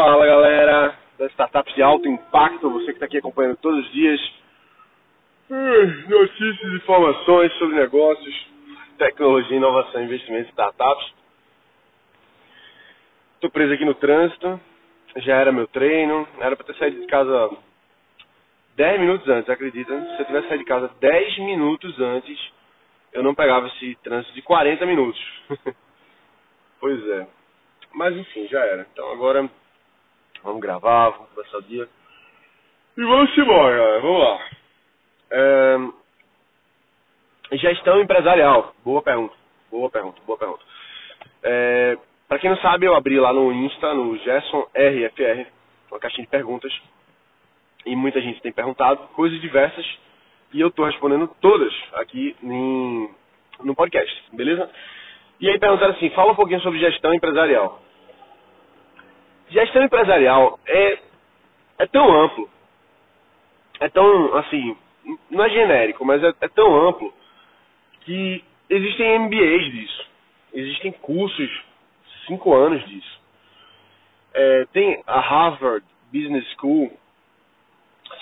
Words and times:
Fala 0.00 0.24
galera 0.24 0.98
das 1.18 1.30
startups 1.32 1.74
de 1.74 1.82
alto 1.82 2.08
impacto, 2.08 2.70
você 2.70 2.86
que 2.86 2.92
está 2.92 3.04
aqui 3.04 3.18
acompanhando 3.18 3.58
todos 3.58 3.84
os 3.84 3.92
dias 3.92 4.18
notícias 6.08 6.72
e 6.72 6.76
informações 6.76 7.52
sobre 7.58 7.76
negócios, 7.76 8.46
tecnologia, 8.96 9.58
inovação, 9.58 10.02
investimentos 10.02 10.46
e 10.46 10.52
startups. 10.52 11.12
Estou 13.34 13.50
preso 13.50 13.74
aqui 13.74 13.84
no 13.84 13.92
trânsito, 13.92 14.58
já 15.16 15.36
era 15.36 15.52
meu 15.52 15.66
treino, 15.66 16.26
era 16.38 16.56
para 16.56 16.64
ter 16.64 16.76
saído 16.76 16.98
de 16.98 17.06
casa 17.06 17.50
10 18.76 19.00
minutos 19.00 19.28
antes, 19.28 19.50
acredita? 19.50 20.00
Se 20.16 20.22
eu 20.22 20.24
tivesse 20.24 20.48
saído 20.48 20.64
de 20.64 20.70
casa 20.70 20.90
10 20.98 21.38
minutos 21.40 22.00
antes, 22.00 22.52
eu 23.12 23.22
não 23.22 23.34
pegava 23.34 23.66
esse 23.66 23.94
trânsito 23.96 24.32
de 24.32 24.40
40 24.40 24.86
minutos. 24.86 25.20
pois 26.80 27.06
é. 27.06 27.26
Mas 27.92 28.16
enfim, 28.16 28.48
já 28.48 28.64
era. 28.64 28.86
Então 28.90 29.12
agora 29.12 29.59
vamos 30.42 30.60
gravar, 30.60 31.10
vamos 31.10 31.30
começar 31.30 31.58
o 31.58 31.62
dia. 31.62 31.88
E 32.96 33.02
vamos 33.02 33.36
embora, 33.36 33.76
galera. 33.76 34.00
Vamos 34.00 34.20
lá. 34.20 34.48
É... 35.30 35.78
Gestão 37.52 38.00
empresarial. 38.00 38.74
Boa 38.84 39.02
pergunta. 39.02 39.34
Boa 39.70 39.90
pergunta, 39.90 40.20
boa 40.26 40.38
pergunta. 40.38 40.62
É... 41.42 41.98
Para 42.28 42.38
quem 42.38 42.50
não 42.50 42.58
sabe, 42.58 42.86
eu 42.86 42.94
abri 42.94 43.18
lá 43.18 43.32
no 43.32 43.52
Insta, 43.52 43.92
no 43.92 44.16
Gerson 44.18 44.66
RFR, 44.74 45.50
uma 45.90 45.98
caixinha 45.98 46.24
de 46.24 46.30
perguntas. 46.30 46.72
E 47.84 47.96
muita 47.96 48.20
gente 48.20 48.40
tem 48.40 48.52
perguntado 48.52 49.08
coisas 49.14 49.40
diversas. 49.40 49.84
E 50.52 50.60
eu 50.60 50.68
estou 50.68 50.84
respondendo 50.84 51.28
todas 51.40 51.72
aqui 51.94 52.36
em, 52.42 53.10
no 53.64 53.74
podcast, 53.74 54.24
beleza? 54.32 54.70
E 55.40 55.48
aí 55.48 55.58
perguntaram 55.58 55.94
assim, 55.94 56.10
fala 56.10 56.32
um 56.32 56.36
pouquinho 56.36 56.60
sobre 56.60 56.78
gestão 56.78 57.14
empresarial. 57.14 57.80
Gestão 59.50 59.82
empresarial 59.82 60.58
é, 60.66 60.98
é 61.78 61.86
tão 61.86 62.12
amplo, 62.22 62.48
é 63.80 63.88
tão, 63.88 64.36
assim, 64.36 64.76
não 65.30 65.44
é 65.44 65.50
genérico, 65.50 66.04
mas 66.04 66.22
é, 66.22 66.32
é 66.40 66.48
tão 66.48 66.88
amplo 66.88 67.12
que 68.02 68.44
existem 68.68 69.18
MBAs 69.18 69.72
disso. 69.72 70.06
Existem 70.52 70.92
cursos, 70.92 71.50
cinco 72.26 72.54
anos 72.54 72.84
disso. 72.88 73.20
É, 74.32 74.66
tem 74.72 75.02
a 75.06 75.20
Harvard 75.20 75.84
Business 76.12 76.46
School 76.52 76.92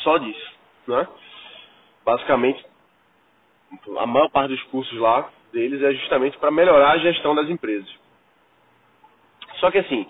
só 0.03 0.19
disso, 0.19 0.53
né? 0.87 1.07
Basicamente, 2.05 2.65
a 3.99 4.07
maior 4.07 4.31
parte 4.31 4.51
dos 4.51 4.63
cursos 4.65 4.99
lá 4.99 5.31
deles 5.53 5.83
é 5.83 5.93
justamente 5.93 6.39
para 6.39 6.51
melhorar 6.51 6.93
a 6.93 6.99
gestão 6.99 7.35
das 7.35 7.49
empresas. 7.51 7.89
Só 9.57 9.71
que 9.71 9.79
assim, 9.79 10.07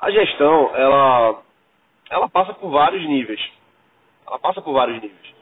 a 0.00 0.10
gestão, 0.10 0.74
ela, 0.74 1.42
ela 2.10 2.28
passa 2.28 2.52
por 2.54 2.70
vários 2.70 3.06
níveis. 3.06 3.40
Ela 4.26 4.38
passa 4.38 4.60
por 4.60 4.72
vários 4.72 5.00
níveis. 5.00 5.34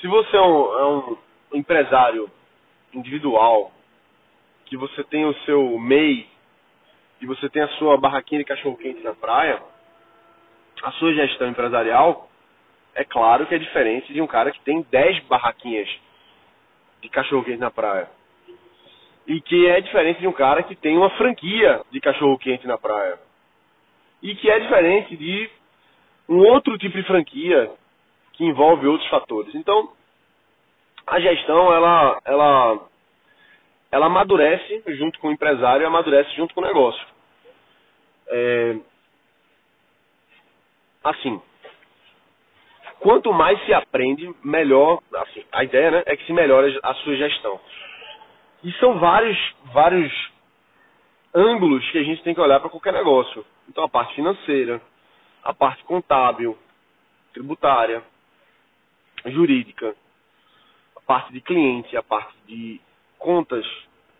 Se 0.00 0.06
você 0.06 0.36
é 0.36 0.40
um, 0.40 0.78
é 0.78 0.84
um 0.84 1.16
empresário 1.54 2.30
individual, 2.92 3.72
que 4.66 4.76
você 4.76 5.04
tem 5.04 5.24
o 5.24 5.34
seu 5.44 5.78
MEI, 5.78 6.28
e 7.20 7.26
você 7.26 7.48
tem 7.48 7.62
a 7.62 7.68
sua 7.78 7.96
barraquinha 7.96 8.40
de 8.40 8.44
cachorro-quente 8.44 9.02
na 9.02 9.14
praia, 9.14 9.62
a 10.82 10.90
sua 10.92 11.14
gestão 11.14 11.48
empresarial, 11.48 12.28
é 12.94 13.04
claro 13.04 13.46
que 13.46 13.54
é 13.54 13.58
diferente 13.58 14.12
de 14.12 14.20
um 14.20 14.26
cara 14.26 14.50
que 14.50 14.60
tem 14.60 14.82
10 14.90 15.20
barraquinhas 15.24 15.88
de 17.00 17.08
cachorro-quente 17.08 17.58
na 17.58 17.70
praia. 17.70 18.10
E 19.26 19.40
que 19.40 19.68
é 19.68 19.80
diferente 19.80 20.20
de 20.20 20.26
um 20.26 20.32
cara 20.32 20.64
que 20.64 20.74
tem 20.74 20.96
uma 20.96 21.10
franquia 21.10 21.82
de 21.90 22.00
cachorro-quente 22.00 22.66
na 22.66 22.76
praia. 22.76 23.18
E 24.22 24.34
que 24.36 24.50
é 24.50 24.58
diferente 24.60 25.16
de 25.16 25.50
um 26.28 26.38
outro 26.38 26.78
tipo 26.78 26.96
de 26.96 27.06
franquia 27.06 27.70
que 28.32 28.44
envolve 28.44 28.86
outros 28.86 29.08
fatores. 29.10 29.54
Então, 29.54 29.92
a 31.06 31.20
gestão, 31.20 31.72
ela, 31.72 32.20
ela, 32.24 32.80
ela 33.90 34.06
amadurece 34.06 34.82
junto 34.96 35.18
com 35.18 35.28
o 35.28 35.32
empresário 35.32 35.86
amadurece 35.86 36.34
junto 36.36 36.54
com 36.54 36.60
o 36.60 36.64
negócio. 36.64 37.04
É, 38.28 38.76
assim, 41.04 41.42
quanto 43.00 43.32
mais 43.32 43.62
se 43.66 43.74
aprende, 43.74 44.32
melhor, 44.42 45.00
assim, 45.16 45.44
a 45.52 45.64
ideia 45.64 45.90
né, 45.90 46.02
é 46.06 46.16
que 46.16 46.24
se 46.24 46.32
melhora 46.32 46.72
a 46.82 46.94
sua 46.94 47.16
gestão. 47.16 47.60
E 48.64 48.72
são 48.74 48.98
vários, 48.98 49.36
vários 49.72 50.30
ângulos 51.34 51.88
que 51.90 51.98
a 51.98 52.04
gente 52.04 52.22
tem 52.22 52.34
que 52.34 52.40
olhar 52.40 52.60
para 52.60 52.70
qualquer 52.70 52.92
negócio. 52.92 53.44
Então 53.72 53.84
a 53.84 53.88
parte 53.88 54.14
financeira, 54.14 54.82
a 55.42 55.54
parte 55.54 55.82
contábil, 55.84 56.58
tributária, 57.32 58.04
jurídica, 59.24 59.96
a 60.94 61.00
parte 61.00 61.32
de 61.32 61.40
cliente, 61.40 61.96
a 61.96 62.02
parte 62.02 62.34
de 62.46 62.78
contas 63.18 63.64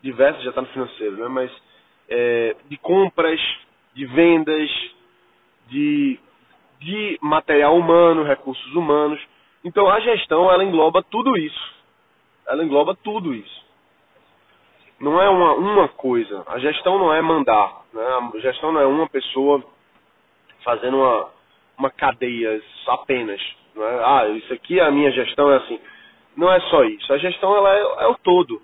diversas 0.01 0.41
já 0.41 0.49
está 0.49 0.61
no 0.63 0.67
financeiro, 0.69 1.17
né? 1.17 1.27
mas 1.27 1.51
é, 2.09 2.55
de 2.67 2.77
compras, 2.77 3.39
de 3.93 4.07
vendas, 4.07 4.71
de, 5.67 6.19
de 6.79 7.19
material 7.21 7.77
humano, 7.77 8.23
recursos 8.23 8.73
humanos. 8.73 9.21
Então 9.63 9.87
a 9.87 9.99
gestão 9.99 10.51
ela 10.51 10.63
engloba 10.63 11.03
tudo 11.03 11.37
isso. 11.37 11.73
Ela 12.47 12.63
engloba 12.63 12.95
tudo 12.95 13.35
isso 13.35 13.62
não 15.03 15.21
é 15.21 15.29
uma, 15.29 15.53
uma 15.55 15.87
coisa. 15.89 16.43
A 16.47 16.57
gestão 16.59 16.97
não 16.97 17.13
é 17.13 17.21
mandar. 17.21 17.81
Né? 17.93 18.01
A 18.01 18.39
gestão 18.39 18.71
não 18.71 18.79
é 18.79 18.85
uma 18.85 19.07
pessoa 19.09 19.61
fazendo 20.63 20.97
uma, 20.97 21.29
uma 21.77 21.89
cadeia 21.89 22.61
apenas. 22.87 23.41
Não 23.75 23.85
é? 23.85 24.03
Ah, 24.05 24.27
isso 24.29 24.53
aqui 24.53 24.79
é 24.79 24.83
a 24.83 24.91
minha 24.91 25.11
gestão 25.11 25.51
é 25.51 25.57
assim. 25.57 25.77
Não 26.37 26.49
é 26.49 26.57
só 26.61 26.85
isso. 26.85 27.11
A 27.11 27.17
gestão 27.17 27.53
ela 27.53 27.75
é, 27.75 27.81
é 28.05 28.07
o 28.07 28.15
todo. 28.15 28.61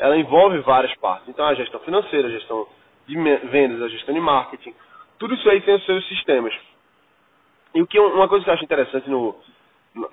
Ela 0.00 0.16
envolve 0.16 0.58
várias 0.60 0.94
partes. 0.96 1.28
Então 1.28 1.44
a 1.44 1.54
gestão 1.54 1.78
financeira, 1.80 2.28
a 2.28 2.30
gestão 2.30 2.66
de 3.06 3.14
vendas, 3.14 3.82
a 3.82 3.88
gestão 3.88 4.14
de 4.14 4.20
marketing. 4.20 4.74
Tudo 5.18 5.34
isso 5.34 5.48
aí 5.50 5.60
tem 5.60 5.74
os 5.74 5.84
seus 5.84 6.08
sistemas. 6.08 6.54
E 7.74 7.82
o 7.82 7.86
que 7.86 8.00
uma 8.00 8.28
coisa 8.28 8.44
que 8.44 8.50
eu 8.50 8.54
acho 8.54 8.64
interessante 8.64 9.10
no, 9.10 9.36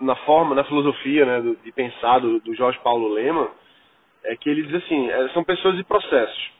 na 0.01 0.15
forma, 0.17 0.55
na 0.55 0.65
filosofia 0.65 1.25
né, 1.25 1.55
de 1.63 1.71
pensar 1.71 2.19
do, 2.19 2.41
do 2.41 2.53
Jorge 2.53 2.79
Paulo 2.79 3.07
Lema, 3.07 3.49
é 4.23 4.35
que 4.35 4.49
ele 4.49 4.63
diz 4.63 4.83
assim, 4.83 5.09
é, 5.09 5.29
são 5.29 5.43
pessoas 5.43 5.77
e 5.79 5.83
processos. 5.83 6.51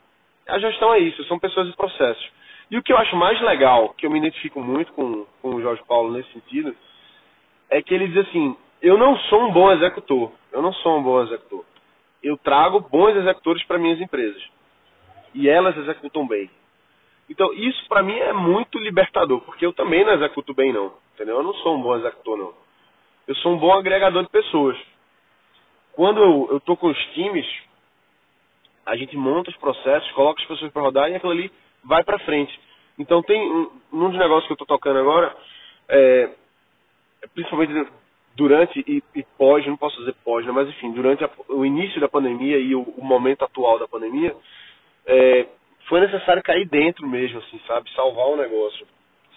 A 0.47 0.59
gestão 0.59 0.94
é 0.94 1.00
isso, 1.00 1.24
são 1.25 1.40
pessoas 1.40 1.69
e 1.69 1.75
processos. 1.75 2.31
E 2.69 2.78
o 2.78 2.84
que 2.84 2.91
eu 2.91 2.97
acho 2.97 3.16
mais 3.16 3.40
legal, 3.41 3.94
que 3.94 4.06
eu 4.06 4.12
me 4.12 4.19
identifico 4.19 4.59
muito 4.62 4.91
com, 4.94 5.25
com 5.41 5.56
o 5.56 5.62
Jorge 5.62 5.81
Paulo 5.88 6.12
nesse 6.12 6.31
sentido, 6.34 6.75
é 7.69 7.81
que 7.81 7.94
ele 7.94 8.07
diz 8.07 8.28
assim, 8.28 8.56
eu 8.81 8.97
não 8.97 9.18
sou 9.18 9.41
um 9.44 9.51
bom 9.51 9.72
executor, 9.72 10.31
eu 10.51 10.62
não 10.62 10.74
sou 10.74 10.97
um 10.97 11.03
bom 11.03 11.22
executor. 11.24 11.63
Eu 12.22 12.38
trago 12.38 12.79
bons 12.79 13.16
executores 13.16 13.63
para 13.63 13.78
minhas 13.78 14.00
empresas. 14.00 14.41
E 15.34 15.50
elas 15.50 15.75
executam 15.78 16.28
bem. 16.28 16.50
Então, 17.30 17.53
isso 17.53 17.88
para 17.88 18.03
mim 18.03 18.18
é 18.18 18.34
muito 18.34 18.78
libertador, 18.78 19.41
porque 19.41 19.66
eu 19.66 19.74
também 19.74 20.03
não 20.03 20.13
executo 20.13 20.53
bem 20.53 20.74
não, 20.74 20.94
entendeu? 21.13 21.38
Eu 21.38 21.44
não 21.44 21.53
sou 21.56 21.75
um 21.75 21.81
bom 21.81 21.95
executor 21.95 22.38
não. 22.38 22.53
Eu 23.28 23.35
sou 23.35 23.53
um 23.53 23.57
bom 23.57 23.74
agregador 23.74 24.24
de 24.24 24.30
pessoas 24.30 24.78
quando 25.94 26.22
eu 26.22 26.58
estou 26.58 26.76
com 26.76 26.88
os 26.88 27.06
times, 27.14 27.46
a 28.86 28.96
gente 28.96 29.16
monta 29.16 29.50
os 29.50 29.58
processos, 29.58 30.12
coloca 30.12 30.42
as 30.42 30.48
pessoas 30.48 30.72
para 30.72 30.81
rodar 30.81 31.09
e 31.09 31.16
aquilo 31.16 31.31
ali 31.31 31.52
vai 31.84 32.04
para 32.04 32.20
frente. 32.20 32.59
Então 32.98 33.22
tem 33.24 33.42
um, 33.42 33.72
um 33.92 34.09
dos 34.09 34.20
negócios 34.20 34.46
que 34.46 34.52
eu 34.52 34.56
estou 34.56 34.68
tocando 34.68 35.00
agora, 35.00 35.36
é, 35.88 36.30
principalmente 37.34 37.88
durante 38.36 38.80
e, 38.88 39.04
e, 39.16 39.24
pós, 39.38 39.66
não 39.66 39.78
posso 39.78 39.98
dizer 40.00 40.16
pós, 40.24 40.46
né, 40.46 40.52
mas 40.52 40.68
enfim, 40.68 40.92
durante 40.92 41.24
a, 41.24 41.30
o 41.50 41.66
início 41.66 42.02
da 42.02 42.10
pandemia 42.10 42.58
e 42.58 42.75
o, 42.75 42.81
o 42.81 43.04
momento 43.04 43.44
atual 43.44 43.80
da 43.80 43.88
pandemia, 43.88 44.36
é, 45.06 45.48
foi 45.88 46.00
necessário 46.02 46.42
cair 46.42 46.68
dentro 46.68 47.08
mesmo, 47.08 47.40
assim, 47.40 47.60
sabe? 47.68 47.92
Salvar 47.94 48.28
o 48.28 48.38
negócio. 48.38 48.88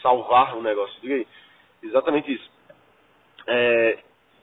Salvar 0.00 0.56
o 0.56 0.62
negócio, 0.62 1.00
diga 1.00 1.14
aí. 1.14 1.26
Exatamente 1.82 2.32
isso. 2.32 2.50
É, 3.46 3.98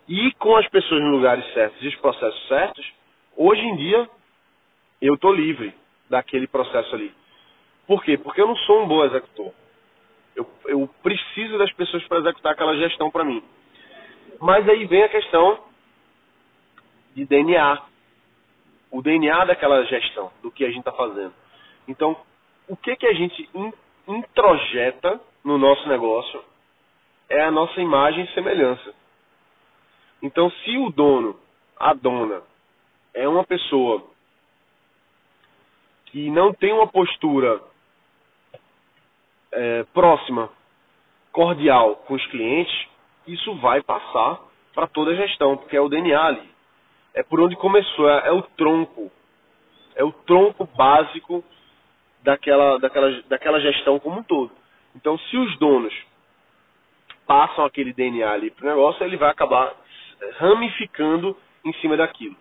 e 0.08 0.32
com 0.34 0.56
as 0.58 0.68
pessoas 0.68 1.02
nos 1.02 1.12
lugares 1.12 1.46
certos 1.54 1.82
e 1.82 1.88
os 1.88 1.96
processos 1.96 2.48
certos, 2.48 2.94
hoje 3.36 3.62
em 3.62 3.76
dia 3.76 4.10
eu 5.02 5.16
estou 5.16 5.34
livre 5.34 5.74
daquele 6.10 6.48
processo 6.48 6.94
ali. 6.96 7.14
Por 7.88 8.04
quê? 8.04 8.18
Porque 8.18 8.42
eu 8.42 8.48
não 8.48 8.56
sou 8.56 8.84
um 8.84 8.88
bom 8.88 9.04
executor. 9.06 9.52
Eu, 10.36 10.50
eu 10.66 10.90
preciso 11.02 11.58
das 11.58 11.72
pessoas 11.74 12.04
para 12.08 12.20
executar 12.20 12.54
aquela 12.54 12.76
gestão 12.76 13.12
para 13.12 13.24
mim. 13.24 13.44
Mas 14.40 14.68
aí 14.68 14.86
vem 14.86 15.04
a 15.04 15.10
questão 15.10 15.60
de 17.14 17.26
DNA. 17.26 17.82
O 18.92 19.02
DNA 19.02 19.46
daquela 19.46 19.84
gestão, 19.86 20.32
do 20.42 20.52
que 20.52 20.64
a 20.64 20.68
gente 20.68 20.80
está 20.80 20.92
fazendo. 20.92 21.34
Então, 21.88 22.16
o 22.68 22.76
que, 22.76 22.96
que 22.96 23.08
a 23.08 23.14
gente 23.14 23.50
introjeta 24.08 25.20
no 25.44 25.58
nosso 25.58 25.88
negócio 25.88 26.44
é 27.30 27.42
a 27.42 27.52
nossa 27.52 27.82
imagem 27.82 28.24
e 28.24 28.34
semelhança. 28.34 28.94
Então, 30.24 30.50
se 30.50 30.78
o 30.78 30.90
dono, 30.90 31.38
a 31.78 31.94
dona, 31.94 32.42
é 33.14 33.28
uma 33.28 33.44
pessoa 33.44 34.02
que 36.06 36.30
não 36.30 36.54
tem 36.54 36.72
uma 36.72 36.88
postura 36.88 37.62
é, 39.52 39.84
próxima 39.94 40.50
cordial 41.34 41.98
com 42.08 42.14
os 42.14 42.26
clientes, 42.28 42.88
isso 43.28 43.54
vai 43.56 43.84
passar 43.84 44.40
para 44.74 44.88
toda 44.88 45.12
a 45.12 45.16
gestão, 45.16 45.58
porque 45.58 45.76
é 45.76 45.82
o 45.82 45.90
DNA 45.90 46.24
ali. 46.24 46.50
É 47.14 47.22
por 47.22 47.42
onde 47.42 47.58
começou, 47.58 48.10
é, 48.10 48.30
é 48.30 48.32
o 48.32 48.42
tronco. 48.44 49.12
É 49.94 50.06
o 50.06 50.14
tronco 50.14 50.66
básico 50.66 51.44
daquela, 52.22 52.80
daquela, 52.80 53.22
daquela 53.24 53.60
gestão 53.60 54.00
como 54.00 54.22
um 54.22 54.24
todo. 54.24 54.52
Então, 54.96 55.18
se 55.18 55.38
os 55.38 55.58
donos 55.58 55.94
passam 57.28 57.66
aquele 57.66 57.92
DNA 57.92 58.32
ali 58.32 58.52
para 58.52 58.66
o 58.66 58.70
negócio, 58.70 59.04
ele 59.04 59.18
vai 59.18 59.30
acabar 59.30 59.83
ramificando 60.38 61.38
em 61.66 61.74
cima 61.76 61.98
daquilo. 61.98 62.36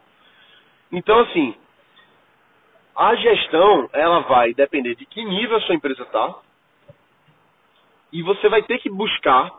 Então, 0.91 1.19
assim, 1.21 1.55
a 2.95 3.15
gestão, 3.15 3.89
ela 3.93 4.21
vai 4.21 4.53
depender 4.53 4.95
de 4.95 5.07
que 5.07 5.25
nível 5.25 5.57
a 5.57 5.61
sua 5.63 5.75
empresa 5.75 6.03
está. 6.03 6.35
E 8.13 8.23
você 8.23 8.49
vai 8.49 8.63
ter 8.63 8.79
que 8.79 8.91
buscar, 8.91 9.51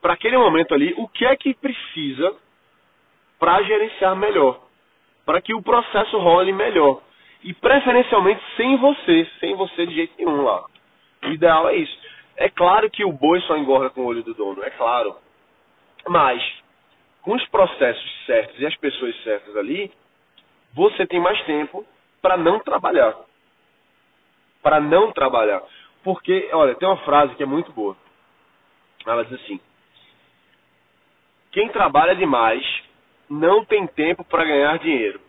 para 0.00 0.14
aquele 0.14 0.36
momento 0.36 0.74
ali, 0.74 0.92
o 0.96 1.06
que 1.08 1.24
é 1.24 1.36
que 1.36 1.54
precisa 1.54 2.34
para 3.38 3.62
gerenciar 3.62 4.16
melhor. 4.16 4.60
Para 5.24 5.40
que 5.40 5.54
o 5.54 5.62
processo 5.62 6.18
role 6.18 6.52
melhor. 6.52 7.00
E 7.42 7.54
preferencialmente 7.54 8.42
sem 8.56 8.76
você, 8.76 9.30
sem 9.38 9.54
você 9.54 9.86
de 9.86 9.94
jeito 9.94 10.14
nenhum 10.18 10.42
lá. 10.42 10.64
O 11.22 11.28
ideal 11.28 11.68
é 11.68 11.76
isso. 11.76 11.96
É 12.36 12.48
claro 12.48 12.90
que 12.90 13.04
o 13.04 13.12
boi 13.12 13.40
só 13.42 13.56
engorda 13.56 13.90
com 13.90 14.00
o 14.00 14.06
olho 14.06 14.22
do 14.22 14.34
dono, 14.34 14.62
é 14.64 14.70
claro. 14.70 15.16
Mas, 16.08 16.42
com 17.22 17.32
os 17.32 17.46
processos 17.48 18.26
certos 18.26 18.58
e 18.60 18.66
as 18.66 18.76
pessoas 18.76 19.14
certas 19.22 19.56
ali, 19.56 19.92
você 20.72 21.06
tem 21.06 21.20
mais 21.20 21.40
tempo 21.44 21.84
para 22.22 22.36
não 22.36 22.60
trabalhar. 22.60 23.16
Para 24.62 24.80
não 24.80 25.12
trabalhar. 25.12 25.62
Porque, 26.02 26.48
olha, 26.52 26.74
tem 26.74 26.88
uma 26.88 26.98
frase 26.98 27.34
que 27.34 27.42
é 27.42 27.46
muito 27.46 27.72
boa. 27.72 27.96
Ela 29.06 29.24
diz 29.24 29.40
assim: 29.40 29.60
Quem 31.52 31.68
trabalha 31.68 32.14
demais 32.14 32.64
não 33.28 33.64
tem 33.64 33.86
tempo 33.86 34.24
para 34.24 34.44
ganhar 34.44 34.78
dinheiro. 34.78 35.20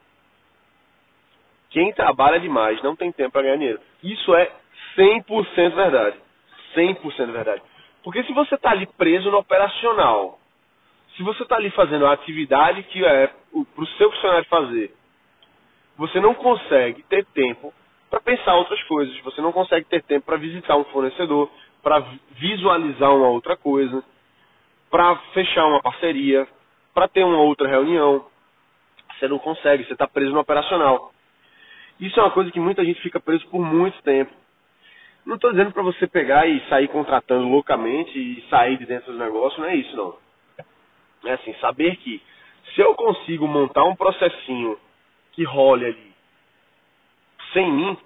Quem 1.70 1.94
trabalha 1.94 2.40
demais 2.40 2.82
não 2.84 2.96
tem 2.96 3.12
tempo 3.12 3.32
para 3.32 3.44
ganhar 3.44 3.58
dinheiro. 3.58 3.80
Isso 4.04 4.36
é 4.36 4.52
100% 4.98 5.76
verdade. 5.76 6.18
100% 6.76 7.32
verdade. 7.32 7.62
Porque 8.04 8.24
se 8.24 8.34
você 8.34 8.56
está 8.56 8.72
ali 8.72 8.86
preso 8.86 9.30
no 9.32 9.38
operacional, 9.38 10.41
se 11.16 11.24
você 11.24 11.44
está 11.44 11.56
ali 11.56 11.70
fazendo 11.72 12.06
a 12.06 12.14
atividade 12.14 12.84
que 12.84 13.04
é 13.06 13.28
para 13.28 13.84
o 13.84 13.88
seu 13.98 14.12
funcionário 14.12 14.48
fazer, 14.48 14.94
você 15.98 16.20
não 16.20 16.34
consegue 16.34 17.04
ter 17.04 17.26
tempo 17.26 17.74
para 18.10 18.20
pensar 18.20 18.56
outras 18.56 18.82
coisas. 18.84 19.18
Você 19.22 19.42
não 19.42 19.52
consegue 19.52 19.86
ter 19.86 20.04
tempo 20.04 20.26
para 20.26 20.38
visitar 20.38 20.76
um 20.76 20.84
fornecedor, 20.86 21.50
para 21.82 22.00
visualizar 22.32 23.16
uma 23.16 23.30
outra 23.30 23.56
coisa, 23.56 24.04
para 24.90 25.16
fechar 25.34 25.66
uma 25.66 25.82
parceria, 25.82 26.48
para 26.94 27.08
ter 27.08 27.24
uma 27.24 27.38
outra 27.38 27.68
reunião. 27.68 28.26
Você 29.18 29.28
não 29.28 29.40
consegue, 29.40 29.86
você 29.86 29.94
está 29.94 30.08
preso 30.08 30.34
no 30.34 30.40
operacional. 30.40 31.14
Isso 32.00 32.20
é 32.20 32.24
uma 32.24 32.32
coisa 32.32 32.52
que 32.52 32.60
muita 32.60 32.84
gente 32.84 33.02
fica 33.02 33.20
preso 33.20 33.48
por 33.48 33.62
muito 33.62 34.02
tempo. 34.02 34.32
Não 35.26 35.36
estou 35.36 35.52
dizendo 35.52 35.72
para 35.72 35.84
você 35.84 36.08
pegar 36.08 36.48
e 36.48 36.60
sair 36.68 36.88
contratando 36.88 37.48
loucamente 37.48 38.18
e 38.18 38.44
sair 38.50 38.78
de 38.78 38.86
dentro 38.88 39.14
do 39.14 39.20
negócio, 39.20 39.62
não 39.62 39.68
é 39.70 39.76
isso 39.76 39.96
não. 39.96 40.18
É 41.26 41.34
assim, 41.34 41.54
saber 41.56 41.96
que 41.98 42.22
se 42.74 42.82
eu 42.82 42.96
consigo 42.96 43.48
montar 43.48 43.84
um 43.84 43.96
processinho 43.96 44.78
que 45.34 45.44
role 45.44 45.86
ali 45.86 46.12
sem 47.54 47.72
mim, 47.72 47.98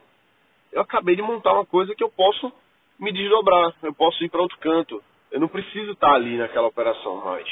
eu 0.71 0.81
acabei 0.81 1.15
de 1.15 1.21
montar 1.21 1.53
uma 1.53 1.65
coisa 1.65 1.95
que 1.95 2.03
eu 2.03 2.09
posso 2.09 2.51
me 2.99 3.11
desdobrar, 3.11 3.73
eu 3.83 3.93
posso 3.93 4.23
ir 4.23 4.29
para 4.29 4.41
outro 4.41 4.57
canto. 4.57 5.03
Eu 5.31 5.39
não 5.39 5.47
preciso 5.47 5.91
estar 5.91 6.13
ali 6.13 6.37
naquela 6.37 6.67
operação 6.67 7.17
mais. 7.23 7.47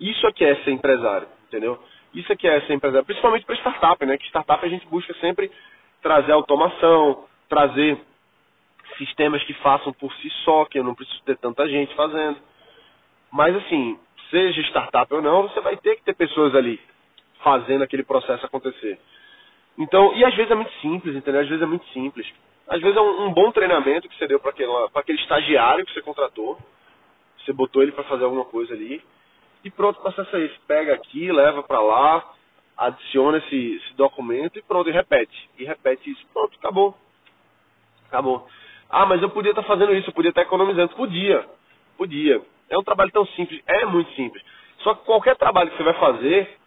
Isso 0.00 0.26
aqui 0.26 0.44
é 0.44 0.56
ser 0.56 0.72
empresário, 0.72 1.28
entendeu? 1.46 1.82
Isso 2.14 2.32
aqui 2.32 2.46
é 2.46 2.60
ser 2.62 2.74
empresário, 2.74 3.04
principalmente 3.04 3.44
para 3.44 3.56
startup, 3.56 4.04
né? 4.04 4.16
Que 4.18 4.26
startup 4.26 4.64
a 4.64 4.68
gente 4.68 4.86
busca 4.86 5.14
sempre 5.14 5.50
trazer 6.02 6.32
automação, 6.32 7.24
trazer 7.48 7.98
sistemas 8.98 9.42
que 9.44 9.54
façam 9.54 9.92
por 9.92 10.12
si 10.14 10.30
só, 10.44 10.64
que 10.64 10.78
eu 10.78 10.84
não 10.84 10.94
preciso 10.94 11.22
ter 11.24 11.36
tanta 11.38 11.68
gente 11.68 11.94
fazendo. 11.94 12.38
Mas 13.30 13.54
assim, 13.56 13.98
seja 14.30 14.60
startup 14.62 15.12
ou 15.12 15.22
não, 15.22 15.42
você 15.42 15.60
vai 15.60 15.76
ter 15.76 15.96
que 15.96 16.04
ter 16.04 16.14
pessoas 16.14 16.54
ali 16.54 16.80
fazendo 17.42 17.82
aquele 17.82 18.02
processo 18.02 18.44
acontecer. 18.44 18.98
Então, 19.78 20.14
e 20.14 20.24
às 20.24 20.34
vezes 20.34 20.50
é 20.50 20.54
muito 20.54 20.72
simples, 20.80 21.14
entendeu? 21.14 21.40
Às 21.40 21.48
vezes 21.48 21.62
é 21.62 21.66
muito 21.66 21.86
simples. 21.88 22.26
Às 22.66 22.80
vezes 22.80 22.96
é 22.96 23.00
um, 23.00 23.26
um 23.26 23.32
bom 23.32 23.52
treinamento 23.52 24.08
que 24.08 24.16
você 24.16 24.26
deu 24.26 24.40
para 24.40 24.50
aquele, 24.50 24.72
aquele 24.94 25.18
estagiário 25.18 25.84
que 25.84 25.92
você 25.92 26.02
contratou. 26.02 26.58
Você 27.38 27.52
botou 27.52 27.82
ele 27.82 27.92
para 27.92 28.04
fazer 28.04 28.24
alguma 28.24 28.44
coisa 28.44 28.74
ali. 28.74 29.02
E 29.62 29.70
pronto, 29.70 30.00
processa 30.00 30.38
isso. 30.38 30.58
Pega 30.66 30.94
aqui, 30.94 31.30
leva 31.30 31.62
para 31.62 31.80
lá, 31.80 32.34
adiciona 32.76 33.38
esse, 33.38 33.76
esse, 33.76 33.94
documento 33.94 34.58
e 34.58 34.62
pronto, 34.62 34.88
e 34.88 34.92
repete. 34.92 35.50
E 35.58 35.64
repete 35.64 36.10
isso. 36.10 36.26
Pronto, 36.32 36.56
acabou. 36.58 36.96
Acabou. 38.08 38.48
Ah, 38.88 39.06
mas 39.06 39.22
eu 39.22 39.30
podia 39.30 39.50
estar 39.50 39.62
tá 39.62 39.68
fazendo 39.68 39.94
isso, 39.94 40.08
eu 40.08 40.14
podia 40.14 40.30
estar 40.30 40.40
tá 40.42 40.46
economizando. 40.46 40.94
Podia. 40.94 41.44
Podia. 41.96 42.42
É 42.68 42.78
um 42.78 42.82
trabalho 42.82 43.10
tão 43.10 43.26
simples. 43.28 43.62
É 43.66 43.84
muito 43.84 44.10
simples. 44.14 44.42
Só 44.78 44.94
que 44.94 45.04
qualquer 45.04 45.36
trabalho 45.36 45.70
que 45.70 45.76
você 45.76 45.82
vai 45.82 45.94
fazer, 45.94 46.58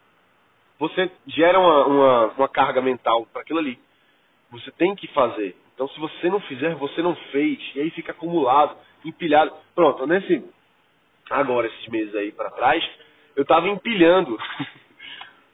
você 0.80 1.12
gera 1.28 1.60
uma, 1.60 1.86
uma, 1.86 2.26
uma 2.38 2.48
carga 2.48 2.82
mental 2.82 3.26
para 3.32 3.42
aquilo 3.42 3.60
ali. 3.60 3.78
Você 4.52 4.72
tem 4.72 4.96
que 4.96 5.08
fazer. 5.08 5.56
Então, 5.74 5.88
se 5.90 6.00
você 6.00 6.30
não 6.30 6.40
fizer, 6.42 6.76
você 6.76 7.02
não 7.02 7.16
fez. 7.32 7.60
E 7.76 7.82
aí 7.82 7.90
fica 7.92 8.12
acumulado, 8.12 8.76
empilhado. 9.06 9.54
Pronto, 9.76 10.06
nesse. 10.08 10.44
Agora, 11.30 11.68
esses 11.68 11.88
meses 11.88 12.16
aí 12.16 12.32
para 12.32 12.50
trás, 12.50 12.84
eu 13.36 13.44
estava 13.44 13.68
empilhando. 13.68 14.38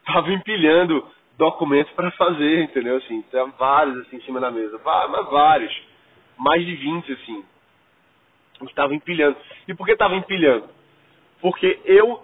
tava 0.06 0.32
empilhando 0.32 1.08
documentos 1.38 1.92
para 1.94 2.10
fazer, 2.12 2.64
entendeu? 2.64 2.98
Assim, 2.98 3.22
tem 3.24 3.46
vários 3.58 3.98
assim 4.00 4.18
em 4.18 4.22
cima 4.22 4.40
da 4.40 4.50
mesa. 4.50 4.80
Mas 4.84 5.30
vários. 5.30 5.82
Mais 6.38 6.66
de 6.66 6.76
20, 6.76 7.12
assim. 7.14 7.46
Estava 8.64 8.94
empilhando. 8.96 9.38
E 9.68 9.74
por 9.74 9.86
que 9.86 9.94
estava 9.94 10.16
empilhando? 10.16 10.70
Porque 11.42 11.80
eu 11.86 12.24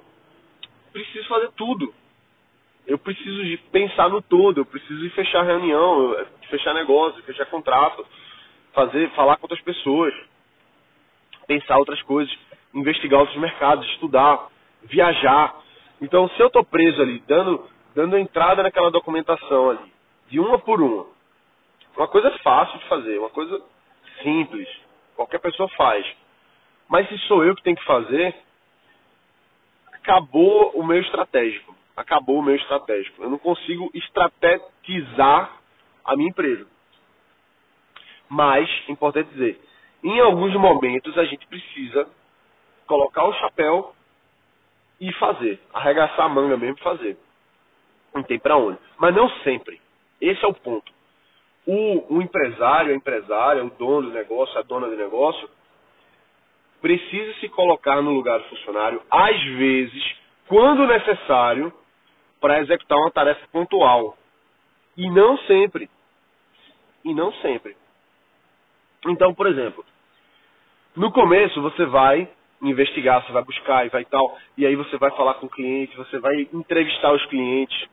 preciso 0.93 1.27
fazer 1.27 1.51
tudo 1.51 1.93
eu 2.87 2.97
preciso 2.97 3.43
de 3.43 3.57
pensar 3.71 4.09
no 4.09 4.21
todo, 4.21 4.59
eu 4.59 4.65
preciso 4.65 4.99
de 5.01 5.09
fechar 5.11 5.43
reunião, 5.43 6.15
fechar 6.49 6.73
negócio, 6.73 7.21
fechar 7.23 7.45
contrato, 7.45 8.05
fazer, 8.73 9.09
falar 9.11 9.37
com 9.37 9.45
outras 9.45 9.61
pessoas, 9.61 10.13
pensar 11.47 11.77
outras 11.77 12.01
coisas, 12.03 12.35
investigar 12.73 13.19
outros 13.19 13.37
mercados, 13.39 13.85
estudar, 13.91 14.47
viajar. 14.83 15.55
Então, 16.01 16.27
se 16.29 16.39
eu 16.39 16.47
estou 16.47 16.65
preso 16.65 17.01
ali, 17.01 17.23
dando, 17.27 17.65
dando 17.95 18.17
entrada 18.17 18.63
naquela 18.63 18.91
documentação 18.91 19.69
ali, 19.69 19.93
de 20.29 20.39
uma 20.39 20.57
por 20.57 20.81
uma, 20.81 21.05
uma 21.95 22.07
coisa 22.07 22.31
fácil 22.39 22.79
de 22.79 22.85
fazer, 22.85 23.19
uma 23.19 23.29
coisa 23.29 23.61
simples, 24.23 24.67
qualquer 25.15 25.39
pessoa 25.39 25.69
faz. 25.69 26.05
Mas 26.91 27.09
se 27.09 27.17
sou 27.19 27.43
eu 27.43 27.55
que 27.55 27.63
tenho 27.63 27.77
que 27.77 27.85
fazer, 27.85 28.35
acabou 29.93 30.71
o 30.75 30.85
meu 30.85 31.01
estratégico 31.01 31.71
acabou 31.95 32.39
o 32.39 32.43
meu 32.43 32.55
estratégico. 32.55 33.23
Eu 33.23 33.29
não 33.29 33.37
consigo 33.37 33.89
estrategizar 33.93 35.57
a 36.03 36.15
minha 36.15 36.29
empresa. 36.29 36.67
Mas, 38.29 38.69
importante 38.87 39.29
dizer, 39.31 39.59
em 40.03 40.19
alguns 40.19 40.53
momentos 40.55 41.17
a 41.17 41.25
gente 41.25 41.45
precisa 41.47 42.07
colocar 42.87 43.25
o 43.25 43.33
chapéu 43.33 43.93
e 44.99 45.11
fazer, 45.13 45.59
arregaçar 45.73 46.25
a 46.25 46.29
manga 46.29 46.57
mesmo 46.57 46.77
e 46.77 46.83
fazer. 46.83 47.17
Não 48.13 48.23
tem 48.23 48.39
para 48.39 48.57
onde. 48.57 48.77
Mas 48.97 49.15
não 49.15 49.29
sempre. 49.43 49.81
Esse 50.19 50.43
é 50.43 50.47
o 50.47 50.53
ponto. 50.53 50.91
O, 51.65 52.17
o 52.17 52.21
empresário, 52.21 52.91
a 52.91 52.95
empresária, 52.95 53.63
o 53.63 53.69
dono 53.69 54.09
do 54.09 54.13
negócio, 54.13 54.57
a 54.57 54.61
dona 54.61 54.87
do 54.87 54.97
negócio, 54.97 55.49
precisa 56.81 57.33
se 57.39 57.47
colocar 57.49 58.01
no 58.01 58.11
lugar 58.11 58.39
do 58.39 58.49
funcionário, 58.49 59.01
às 59.09 59.41
vezes, 59.43 60.15
quando 60.47 60.87
necessário, 60.87 61.71
para 62.39 62.59
executar 62.59 62.97
uma 62.97 63.11
tarefa 63.11 63.47
pontual. 63.51 64.17
E 64.97 65.09
não 65.09 65.37
sempre. 65.39 65.89
E 67.05 67.13
não 67.13 67.31
sempre. 67.33 67.77
Então, 69.07 69.33
por 69.33 69.47
exemplo, 69.47 69.85
no 70.95 71.11
começo 71.11 71.61
você 71.61 71.85
vai 71.85 72.27
investigar, 72.61 73.25
você 73.25 73.31
vai 73.31 73.43
buscar 73.43 73.85
e 73.85 73.89
vai 73.89 74.05
tal, 74.05 74.37
e 74.57 74.65
aí 74.65 74.75
você 74.75 74.97
vai 74.97 75.09
falar 75.11 75.35
com 75.35 75.47
o 75.47 75.49
cliente, 75.49 75.95
você 75.95 76.19
vai 76.19 76.47
entrevistar 76.53 77.11
os 77.13 77.25
clientes. 77.27 77.89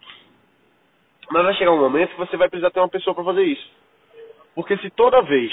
Mas 1.30 1.44
vai 1.44 1.54
chegar 1.54 1.72
um 1.72 1.80
momento 1.80 2.10
que 2.10 2.18
você 2.18 2.36
vai 2.36 2.48
precisar 2.48 2.70
ter 2.70 2.80
uma 2.80 2.88
pessoa 2.88 3.14
para 3.14 3.24
fazer 3.24 3.44
isso. 3.44 3.70
Porque 4.54 4.76
se 4.78 4.90
toda 4.90 5.22
vez 5.22 5.52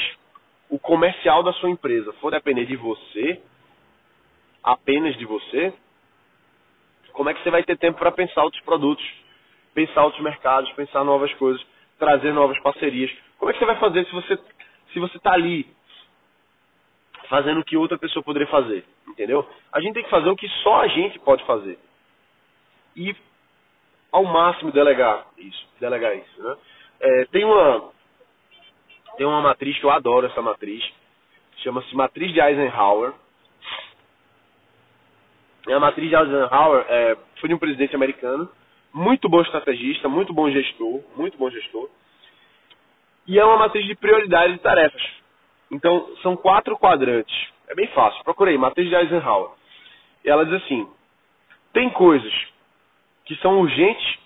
o 0.69 0.79
comercial 0.79 1.43
da 1.43 1.53
sua 1.53 1.69
empresa 1.69 2.11
for 2.13 2.31
depender 2.31 2.65
de 2.65 2.75
você, 2.75 3.41
apenas 4.63 5.15
de 5.17 5.25
você, 5.25 5.73
como 7.13 7.29
é 7.29 7.33
que 7.33 7.41
você 7.43 7.49
vai 7.49 7.63
ter 7.63 7.77
tempo 7.77 7.97
para 7.97 8.11
pensar 8.11 8.43
outros 8.43 8.63
produtos, 8.63 9.05
pensar 9.73 10.03
outros 10.03 10.23
mercados, 10.23 10.71
pensar 10.73 11.03
novas 11.03 11.33
coisas, 11.35 11.65
trazer 11.97 12.33
novas 12.33 12.59
parcerias? 12.59 13.11
Como 13.37 13.49
é 13.49 13.53
que 13.53 13.59
você 13.59 13.65
vai 13.65 13.79
fazer 13.79 14.05
se 14.05 14.11
você 14.11 14.39
se 14.91 14.99
você 14.99 15.17
está 15.17 15.33
ali 15.33 15.67
fazendo 17.27 17.59
o 17.59 17.65
que 17.65 17.75
outra 17.75 17.97
pessoa 17.97 18.23
poderia 18.23 18.47
fazer, 18.47 18.85
entendeu? 19.07 19.47
A 19.71 19.81
gente 19.81 19.93
tem 19.93 20.03
que 20.03 20.09
fazer 20.09 20.29
o 20.29 20.35
que 20.35 20.47
só 20.63 20.81
a 20.81 20.87
gente 20.87 21.19
pode 21.19 21.43
fazer. 21.45 21.77
E 22.95 23.15
ao 24.11 24.23
máximo 24.23 24.71
delegar 24.71 25.25
isso, 25.37 25.67
delegar 25.79 26.15
isso, 26.15 26.41
né? 26.41 26.55
É, 26.99 27.25
tem 27.25 27.43
uma 27.43 27.91
tem 29.17 29.25
uma 29.25 29.41
matriz 29.41 29.77
que 29.77 29.85
eu 29.85 29.91
adoro 29.91 30.27
essa 30.27 30.41
matriz, 30.41 30.83
chama-se 31.57 31.95
matriz 31.95 32.31
de 32.33 32.39
Eisenhower. 32.39 33.13
E 35.67 35.73
a 35.73 35.79
matriz 35.79 36.09
de 36.09 36.15
Eisenhower 36.15 36.85
é, 36.87 37.17
foi 37.39 37.49
de 37.49 37.55
um 37.55 37.59
presidente 37.59 37.95
americano, 37.95 38.49
muito 38.93 39.27
bom 39.27 39.41
estrategista, 39.41 40.07
muito 40.07 40.33
bom 40.33 40.49
gestor, 40.49 41.01
muito 41.15 41.37
bom 41.37 41.49
gestor. 41.49 41.89
E 43.27 43.39
é 43.39 43.43
uma 43.43 43.57
matriz 43.57 43.85
de 43.85 43.95
prioridades 43.95 44.55
e 44.55 44.59
tarefas. 44.59 45.01
Então, 45.71 46.15
são 46.21 46.37
quatro 46.37 46.77
quadrantes. 46.77 47.35
É 47.67 47.73
bem 47.73 47.87
fácil. 47.87 48.23
Procurei, 48.23 48.57
matriz 48.57 48.87
de 48.87 48.95
Eisenhower. 48.95 49.49
E 50.23 50.29
ela 50.29 50.45
diz 50.45 50.61
assim: 50.63 50.87
tem 51.73 51.89
coisas 51.89 52.33
que 53.25 53.35
são 53.37 53.59
urgentes 53.59 54.19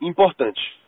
e 0.00 0.06
importantes. 0.06 0.79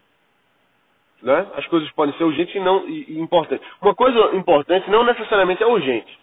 Né? 1.22 1.46
As 1.54 1.66
coisas 1.66 1.90
podem 1.92 2.16
ser 2.16 2.24
urgentes 2.24 2.54
e 2.54 2.60
não 2.60 2.88
e, 2.88 3.12
e 3.12 3.20
importantes. 3.20 3.66
Uma 3.80 3.94
coisa 3.94 4.34
importante 4.34 4.90
não 4.90 5.04
necessariamente 5.04 5.62
é 5.62 5.66
urgente. 5.66 6.18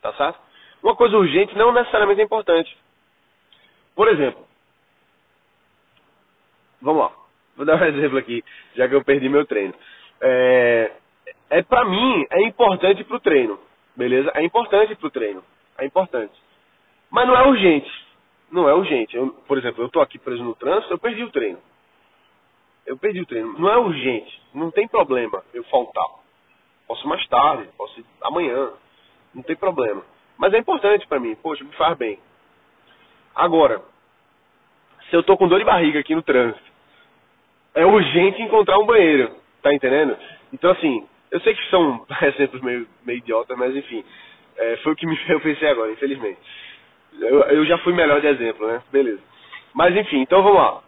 Tá 0.00 0.14
certo? 0.14 0.38
Uma 0.82 0.96
coisa 0.96 1.16
urgente 1.16 1.56
não 1.56 1.72
necessariamente 1.72 2.22
é 2.22 2.24
importante. 2.24 2.76
Por 3.94 4.08
exemplo, 4.08 4.42
vamos 6.80 7.02
lá. 7.02 7.12
Vou 7.54 7.66
dar 7.66 7.80
um 7.80 7.84
exemplo 7.84 8.16
aqui, 8.18 8.42
já 8.74 8.88
que 8.88 8.94
eu 8.94 9.04
perdi 9.04 9.28
meu 9.28 9.44
treino. 9.44 9.74
É, 10.22 10.92
é 11.50 11.62
para 11.62 11.84
mim, 11.84 12.26
é 12.30 12.42
importante 12.42 13.04
pro 13.04 13.20
treino. 13.20 13.58
Beleza? 13.94 14.30
É 14.34 14.42
importante 14.42 14.94
pro 14.94 15.10
treino. 15.10 15.44
É 15.76 15.84
importante. 15.84 16.32
Mas 17.10 17.26
não 17.26 17.36
é 17.36 17.46
urgente. 17.46 17.90
Não 18.50 18.68
é 18.68 18.74
urgente. 18.74 19.16
Eu, 19.16 19.28
por 19.46 19.58
exemplo, 19.58 19.84
eu 19.84 19.90
tô 19.90 20.00
aqui 20.00 20.18
preso 20.18 20.42
no 20.42 20.54
trânsito, 20.54 20.92
eu 20.92 20.98
perdi 20.98 21.22
o 21.22 21.30
treino. 21.30 21.58
Eu 22.90 22.98
perdi 22.98 23.20
o 23.20 23.26
treino. 23.26 23.56
Não 23.56 23.70
é 23.70 23.78
urgente. 23.78 24.42
Não 24.52 24.68
tem 24.72 24.88
problema 24.88 25.44
eu 25.54 25.62
faltar. 25.66 26.04
Posso 26.88 27.06
mais 27.06 27.24
tarde, 27.28 27.68
posso 27.78 28.04
amanhã. 28.20 28.72
Não 29.32 29.44
tem 29.44 29.54
problema. 29.54 30.02
Mas 30.36 30.52
é 30.52 30.58
importante 30.58 31.06
para 31.06 31.20
mim. 31.20 31.36
Poxa, 31.36 31.62
me 31.62 31.70
faz 31.74 31.96
bem. 31.96 32.18
Agora, 33.32 33.80
se 35.08 35.14
eu 35.14 35.22
tô 35.22 35.36
com 35.36 35.46
dor 35.46 35.60
de 35.60 35.64
barriga 35.64 36.00
aqui 36.00 36.16
no 36.16 36.22
trânsito, 36.22 36.64
é 37.76 37.86
urgente 37.86 38.42
encontrar 38.42 38.76
um 38.80 38.86
banheiro. 38.86 39.36
Tá 39.62 39.72
entendendo? 39.72 40.18
Então, 40.52 40.72
assim, 40.72 41.06
eu 41.30 41.40
sei 41.42 41.54
que 41.54 41.70
são 41.70 42.04
exemplos 42.22 42.60
meio, 42.60 42.88
meio 43.06 43.18
idiotas, 43.18 43.56
mas 43.56 43.76
enfim, 43.76 44.04
é, 44.56 44.78
foi 44.78 44.94
o 44.94 44.96
que 44.96 45.06
me, 45.06 45.16
eu 45.30 45.40
pensei 45.40 45.68
agora, 45.68 45.92
infelizmente. 45.92 46.40
Eu, 47.20 47.40
eu 47.42 47.64
já 47.66 47.78
fui 47.78 47.92
melhor 47.92 48.20
de 48.20 48.26
exemplo, 48.26 48.66
né? 48.66 48.82
Beleza. 48.90 49.22
Mas 49.72 49.96
enfim, 49.96 50.22
então 50.22 50.42
vamos 50.42 50.58
lá. 50.58 50.82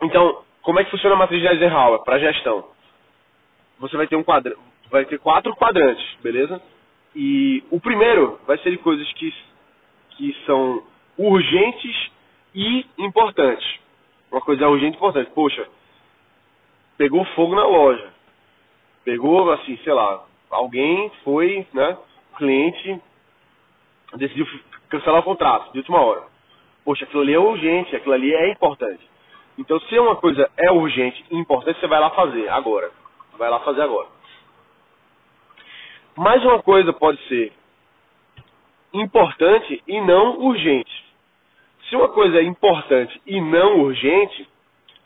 Então, 0.00 0.42
como 0.62 0.78
é 0.78 0.84
que 0.84 0.90
funciona 0.90 1.14
a 1.16 1.18
matriz 1.18 1.40
de 1.40 1.48
Eisenhower 1.48 2.00
para 2.00 2.18
gestão? 2.18 2.68
Você 3.80 3.96
vai 3.96 4.06
ter 4.06 4.16
um 4.16 4.22
quadro, 4.22 4.56
vai 4.90 5.04
ter 5.04 5.18
quatro 5.18 5.54
quadrantes, 5.56 6.04
beleza? 6.22 6.62
E 7.14 7.62
o 7.70 7.80
primeiro 7.80 8.40
vai 8.46 8.56
ser 8.58 8.70
de 8.70 8.78
coisas 8.78 9.10
que, 9.14 9.34
que 10.10 10.36
são 10.46 10.82
urgentes 11.18 12.10
e 12.54 12.86
importantes. 12.98 13.80
Uma 14.30 14.40
coisa 14.40 14.68
urgente 14.68 14.94
e 14.94 14.96
importante. 14.96 15.30
Poxa, 15.32 15.68
pegou 16.96 17.24
fogo 17.34 17.54
na 17.54 17.66
loja. 17.66 18.12
Pegou, 19.04 19.50
assim, 19.50 19.76
sei 19.78 19.92
lá, 19.92 20.24
alguém 20.48 21.10
foi, 21.24 21.66
né? 21.72 21.98
Cliente 22.36 23.00
decidiu 24.16 24.46
cancelar 24.88 25.20
o 25.20 25.24
contrato 25.24 25.72
de 25.72 25.78
última 25.78 26.00
hora. 26.00 26.22
Poxa, 26.84 27.04
aquilo 27.04 27.22
ali 27.22 27.34
é 27.34 27.38
urgente, 27.38 27.96
aquilo 27.96 28.14
ali 28.14 28.32
é 28.32 28.52
importante. 28.52 29.11
Então, 29.62 29.78
se 29.82 29.96
uma 29.96 30.16
coisa 30.16 30.50
é 30.56 30.72
urgente 30.72 31.24
e 31.30 31.36
importante, 31.36 31.78
você 31.78 31.86
vai 31.86 32.00
lá 32.00 32.10
fazer 32.10 32.48
agora. 32.48 32.90
Vai 33.38 33.48
lá 33.48 33.60
fazer 33.60 33.82
agora. 33.82 34.08
Mais 36.16 36.42
uma 36.44 36.60
coisa 36.60 36.92
pode 36.92 37.22
ser 37.28 37.52
importante 38.92 39.80
e 39.86 40.00
não 40.00 40.40
urgente. 40.40 41.04
Se 41.88 41.94
uma 41.94 42.08
coisa 42.08 42.38
é 42.38 42.42
importante 42.42 43.22
e 43.24 43.40
não 43.40 43.82
urgente, 43.82 44.48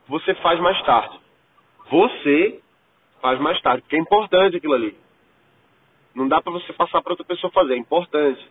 você 0.09 0.35
faz 0.37 0.59
mais 0.59 0.81
tarde. 0.85 1.21
Você 1.91 2.59
faz 3.21 3.39
mais 3.39 3.61
tarde, 3.61 3.83
porque 3.83 3.97
é 3.97 4.01
importante 4.01 4.57
aquilo 4.57 4.73
ali. 4.73 4.97
Não 6.15 6.27
dá 6.27 6.41
para 6.41 6.53
você 6.53 6.73
passar 6.73 7.03
para 7.03 7.13
outra 7.13 7.27
pessoa 7.27 7.53
fazer, 7.53 7.75
é 7.75 7.77
importante. 7.77 8.43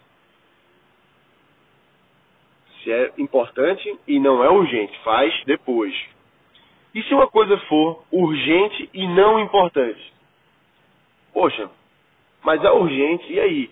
Se 2.85 2.91
é 2.91 3.11
importante 3.17 3.99
e 4.07 4.19
não 4.19 4.43
é 4.43 4.49
urgente, 4.49 4.95
faz 4.99 5.33
depois. 5.45 5.91
E 6.93 7.01
se 7.01 7.15
uma 7.15 7.27
coisa 7.27 7.57
for 7.67 8.05
urgente 8.11 8.87
e 8.93 9.07
não 9.07 9.39
importante? 9.39 10.13
Poxa, 11.33 11.67
mas 12.43 12.63
é 12.63 12.69
urgente, 12.69 13.33
e 13.33 13.39
aí? 13.39 13.71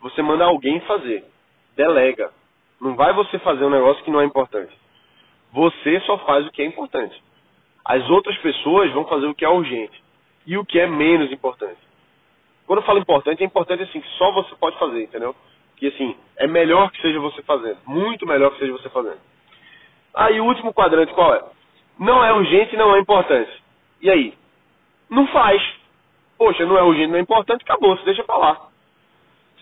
Você 0.00 0.22
manda 0.22 0.44
alguém 0.44 0.80
fazer. 0.80 1.22
Delega. 1.76 2.32
Não 2.80 2.96
vai 2.96 3.12
você 3.12 3.38
fazer 3.40 3.62
um 3.62 3.70
negócio 3.70 4.02
que 4.02 4.10
não 4.10 4.22
é 4.22 4.24
importante. 4.24 4.72
Você 5.52 6.00
só 6.00 6.16
faz 6.20 6.46
o 6.46 6.50
que 6.50 6.62
é 6.62 6.64
importante. 6.64 7.22
As 7.84 8.08
outras 8.08 8.38
pessoas 8.38 8.90
vão 8.92 9.04
fazer 9.04 9.26
o 9.26 9.34
que 9.34 9.44
é 9.44 9.48
urgente 9.50 10.02
e 10.46 10.56
o 10.56 10.64
que 10.64 10.80
é 10.80 10.86
menos 10.86 11.30
importante. 11.30 11.78
Quando 12.66 12.78
eu 12.78 12.86
falo 12.86 13.00
importante, 13.00 13.42
é 13.42 13.46
importante 13.46 13.82
assim 13.82 14.00
que 14.00 14.08
só 14.16 14.32
você 14.32 14.54
pode 14.56 14.78
fazer, 14.78 15.02
entendeu? 15.02 15.36
Que 15.76 15.88
assim, 15.88 16.16
é 16.36 16.46
melhor 16.46 16.90
que 16.90 17.00
seja 17.00 17.20
você 17.20 17.42
fazendo, 17.42 17.78
muito 17.86 18.26
melhor 18.26 18.50
que 18.52 18.58
seja 18.58 18.72
você 18.72 18.88
fazendo. 18.88 19.20
Aí 20.14 20.40
o 20.40 20.44
último 20.44 20.72
quadrante 20.72 21.12
qual 21.12 21.34
é? 21.34 21.44
Não 21.98 22.24
é 22.24 22.32
urgente 22.32 22.76
não 22.76 22.94
é 22.94 23.00
importante. 23.00 23.50
E 24.00 24.10
aí? 24.10 24.34
Não 25.08 25.26
faz. 25.28 25.62
Poxa, 26.38 26.66
não 26.66 26.76
é 26.76 26.82
urgente, 26.82 27.08
não 27.08 27.18
é 27.18 27.22
importante, 27.22 27.62
acabou, 27.62 27.96
se 27.98 28.04
deixa 28.04 28.24
pra 28.24 28.36
lá. 28.36 28.68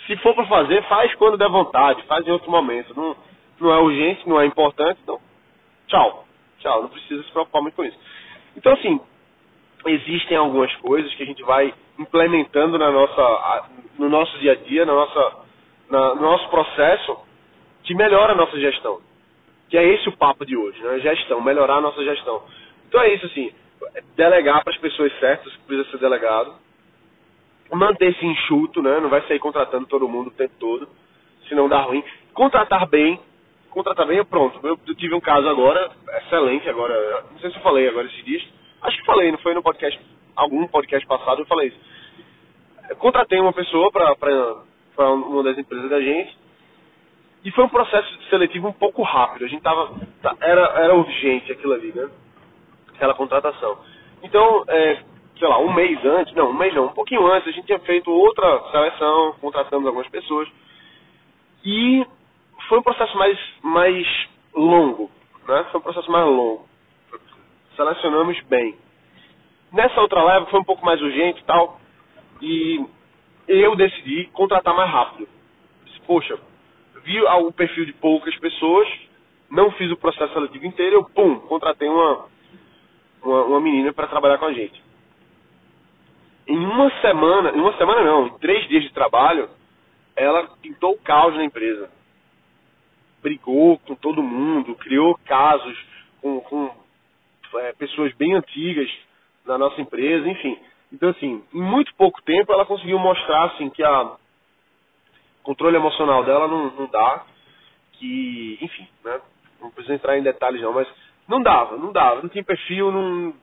Se 0.06 0.16
for 0.18 0.34
para 0.34 0.46
fazer, 0.46 0.82
faz 0.84 1.14
quando 1.14 1.38
der 1.38 1.48
vontade, 1.48 2.02
faz 2.02 2.26
em 2.26 2.30
outro 2.30 2.50
momento. 2.50 2.94
Não, 2.96 3.16
não 3.60 3.72
é 3.72 3.78
urgente, 3.78 4.28
não 4.28 4.40
é 4.40 4.46
importante, 4.46 4.98
então 5.02 5.20
tchau. 5.86 6.24
Tchau, 6.58 6.82
não 6.82 6.88
precisa 6.88 7.22
se 7.22 7.30
preocupar 7.30 7.62
muito 7.62 7.74
com 7.74 7.84
isso. 7.84 7.98
Então, 8.56 8.72
assim, 8.72 9.00
existem 9.86 10.36
algumas 10.36 10.74
coisas 10.76 11.12
que 11.14 11.22
a 11.22 11.26
gente 11.26 11.42
vai 11.42 11.72
implementando 11.98 12.78
na 12.78 12.90
nossa, 12.90 13.68
no 13.98 14.08
nosso 14.08 14.36
dia 14.38 14.52
a 14.52 14.56
dia, 14.56 14.86
na 14.86 14.94
nossa, 14.94 15.43
na, 15.94 16.14
no 16.16 16.22
nosso 16.22 16.48
processo, 16.48 17.16
que 17.84 17.94
melhora 17.94 18.32
a 18.32 18.36
nossa 18.36 18.58
gestão. 18.58 19.00
Que 19.70 19.78
é 19.78 19.84
esse 19.94 20.08
o 20.08 20.16
papo 20.16 20.44
de 20.44 20.56
hoje, 20.56 20.82
né? 20.82 20.98
Gestão, 20.98 21.40
melhorar 21.40 21.76
a 21.76 21.80
nossa 21.80 22.02
gestão. 22.02 22.42
Então 22.88 23.00
é 23.00 23.14
isso, 23.14 23.26
assim, 23.26 23.52
delegar 24.16 24.62
para 24.64 24.72
as 24.72 24.78
pessoas 24.78 25.12
certas 25.20 25.52
que 25.52 25.62
precisa 25.62 25.90
ser 25.90 25.98
delegado, 25.98 26.54
manter-se 27.72 28.24
enxuto, 28.26 28.82
né? 28.82 28.98
Não 29.00 29.08
vai 29.08 29.22
sair 29.26 29.38
contratando 29.38 29.86
todo 29.86 30.08
mundo 30.08 30.28
o 30.28 30.32
tempo 30.32 30.54
todo, 30.58 30.88
senão 31.48 31.68
dá 31.68 31.80
ruim. 31.80 32.04
Contratar 32.32 32.86
bem, 32.88 33.20
contratar 33.70 34.06
bem, 34.06 34.24
pronto. 34.24 34.58
Eu, 34.66 34.78
eu 34.86 34.94
tive 34.96 35.14
um 35.14 35.20
caso 35.20 35.48
agora, 35.48 35.90
excelente 36.24 36.68
agora, 36.68 37.24
não 37.30 37.38
sei 37.38 37.50
se 37.50 37.56
eu 37.56 37.62
falei 37.62 37.88
agora 37.88 38.06
esses 38.06 38.24
dias, 38.24 38.42
acho 38.82 38.98
que 38.98 39.06
falei, 39.06 39.30
não 39.30 39.38
foi 39.38 39.54
no 39.54 39.62
podcast, 39.62 40.00
algum 40.34 40.66
podcast 40.66 41.06
passado 41.06 41.42
eu 41.42 41.46
falei 41.46 41.68
isso. 41.68 41.80
Eu 42.90 42.96
contratei 42.96 43.40
uma 43.40 43.52
pessoa 43.52 43.90
para 43.90 44.64
uma 44.96 45.42
das 45.42 45.58
empresas 45.58 45.90
da 45.90 46.00
gente, 46.00 46.36
e 47.44 47.50
foi 47.50 47.64
um 47.64 47.68
processo 47.68 48.22
seletivo 48.30 48.68
um 48.68 48.72
pouco 48.72 49.02
rápido. 49.02 49.44
A 49.44 49.48
gente 49.48 49.62
tava. 49.62 49.94
Tá, 50.22 50.34
era, 50.40 50.62
era 50.82 50.94
urgente 50.94 51.52
aquilo 51.52 51.74
ali, 51.74 51.92
né? 51.94 52.08
Aquela 52.94 53.14
contratação. 53.14 53.78
Então, 54.22 54.64
é, 54.66 55.02
sei 55.38 55.46
lá, 55.46 55.58
um 55.58 55.72
mês 55.72 56.02
antes, 56.04 56.34
não, 56.34 56.50
um 56.50 56.54
mês 56.54 56.72
não, 56.74 56.86
um 56.86 56.94
pouquinho 56.94 57.26
antes, 57.26 57.48
a 57.48 57.50
gente 57.52 57.66
tinha 57.66 57.78
feito 57.80 58.10
outra 58.10 58.70
seleção, 58.70 59.34
contratamos 59.40 59.86
algumas 59.86 60.08
pessoas. 60.08 60.48
E 61.62 62.06
foi 62.68 62.78
um 62.78 62.82
processo 62.82 63.16
mais, 63.18 63.38
mais 63.62 64.06
longo, 64.54 65.10
né? 65.46 65.66
Foi 65.70 65.80
um 65.80 65.82
processo 65.82 66.10
mais 66.10 66.26
longo. 66.26 66.66
Selecionamos 67.76 68.40
bem. 68.44 68.76
Nessa 69.70 70.00
outra 70.00 70.22
leva, 70.22 70.46
foi 70.46 70.60
um 70.60 70.64
pouco 70.64 70.86
mais 70.86 71.02
urgente 71.02 71.40
e 71.40 71.44
tal, 71.44 71.78
e 72.40 72.86
eu 73.48 73.76
decidi 73.76 74.24
contratar 74.32 74.74
mais 74.74 74.90
rápido. 74.90 75.28
Poxa, 76.06 76.38
vi 77.02 77.20
o 77.20 77.52
perfil 77.52 77.86
de 77.86 77.92
poucas 77.94 78.36
pessoas, 78.36 78.88
não 79.50 79.70
fiz 79.72 79.90
o 79.90 79.96
processo 79.96 80.32
seletivo 80.32 80.66
inteiro, 80.66 80.96
eu, 80.96 81.04
pum, 81.04 81.40
contratei 81.40 81.88
uma, 81.88 82.26
uma, 83.22 83.44
uma 83.44 83.60
menina 83.60 83.92
para 83.92 84.06
trabalhar 84.06 84.38
com 84.38 84.46
a 84.46 84.52
gente. 84.52 84.82
Em 86.46 86.58
uma 86.58 86.90
semana, 87.00 87.50
em 87.50 87.60
uma 87.60 87.76
semana 87.78 88.04
não, 88.04 88.26
em 88.26 88.38
três 88.38 88.68
dias 88.68 88.82
de 88.82 88.92
trabalho, 88.92 89.48
ela 90.14 90.46
pintou 90.60 90.92
o 90.92 90.98
caos 90.98 91.34
na 91.34 91.44
empresa. 91.44 91.90
Brigou 93.22 93.78
com 93.78 93.94
todo 93.94 94.22
mundo, 94.22 94.74
criou 94.74 95.18
casos 95.24 95.78
com, 96.20 96.40
com 96.40 96.70
é, 97.56 97.72
pessoas 97.72 98.12
bem 98.14 98.34
antigas 98.34 98.90
na 99.46 99.56
nossa 99.56 99.80
empresa, 99.80 100.28
enfim. 100.28 100.58
Então, 100.92 101.10
assim, 101.10 101.42
em 101.52 101.60
muito 101.60 101.94
pouco 101.94 102.22
tempo 102.22 102.52
ela 102.52 102.64
conseguiu 102.64 102.98
mostrar, 102.98 103.44
assim, 103.46 103.68
que 103.70 103.82
a, 103.82 104.16
controle 105.44 105.76
emocional 105.76 106.24
dela 106.24 106.48
não, 106.48 106.70
não 106.70 106.86
dá, 106.86 107.24
que, 107.92 108.58
enfim, 108.60 108.88
né? 109.04 109.20
Não 109.60 109.70
precisa 109.70 109.94
entrar 109.94 110.18
em 110.18 110.22
detalhes 110.22 110.60
não, 110.60 110.72
mas 110.72 110.88
não 111.28 111.40
dava, 111.40 111.76
não 111.76 111.92
dava, 111.92 112.22
não 112.22 112.28
tinha 112.28 112.42
perfil, 112.42 112.90
não, 112.90 113.34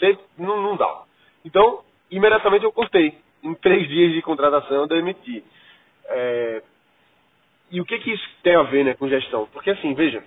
sei, 0.00 0.18
não, 0.36 0.60
não 0.60 0.76
dava. 0.76 1.06
Então, 1.44 1.84
imediatamente 2.10 2.64
eu 2.64 2.72
cortei. 2.72 3.16
Em 3.42 3.54
três 3.54 3.86
dias 3.88 4.12
de 4.12 4.22
contratação 4.22 4.78
eu 4.78 4.86
demiti. 4.86 5.44
É, 6.06 6.62
e 7.70 7.80
o 7.80 7.84
que, 7.84 7.98
que 7.98 8.12
isso 8.12 8.28
tem 8.42 8.56
a 8.56 8.62
ver 8.62 8.84
né, 8.84 8.94
com 8.94 9.08
gestão? 9.08 9.46
Porque 9.52 9.70
assim, 9.70 9.94
veja, 9.94 10.24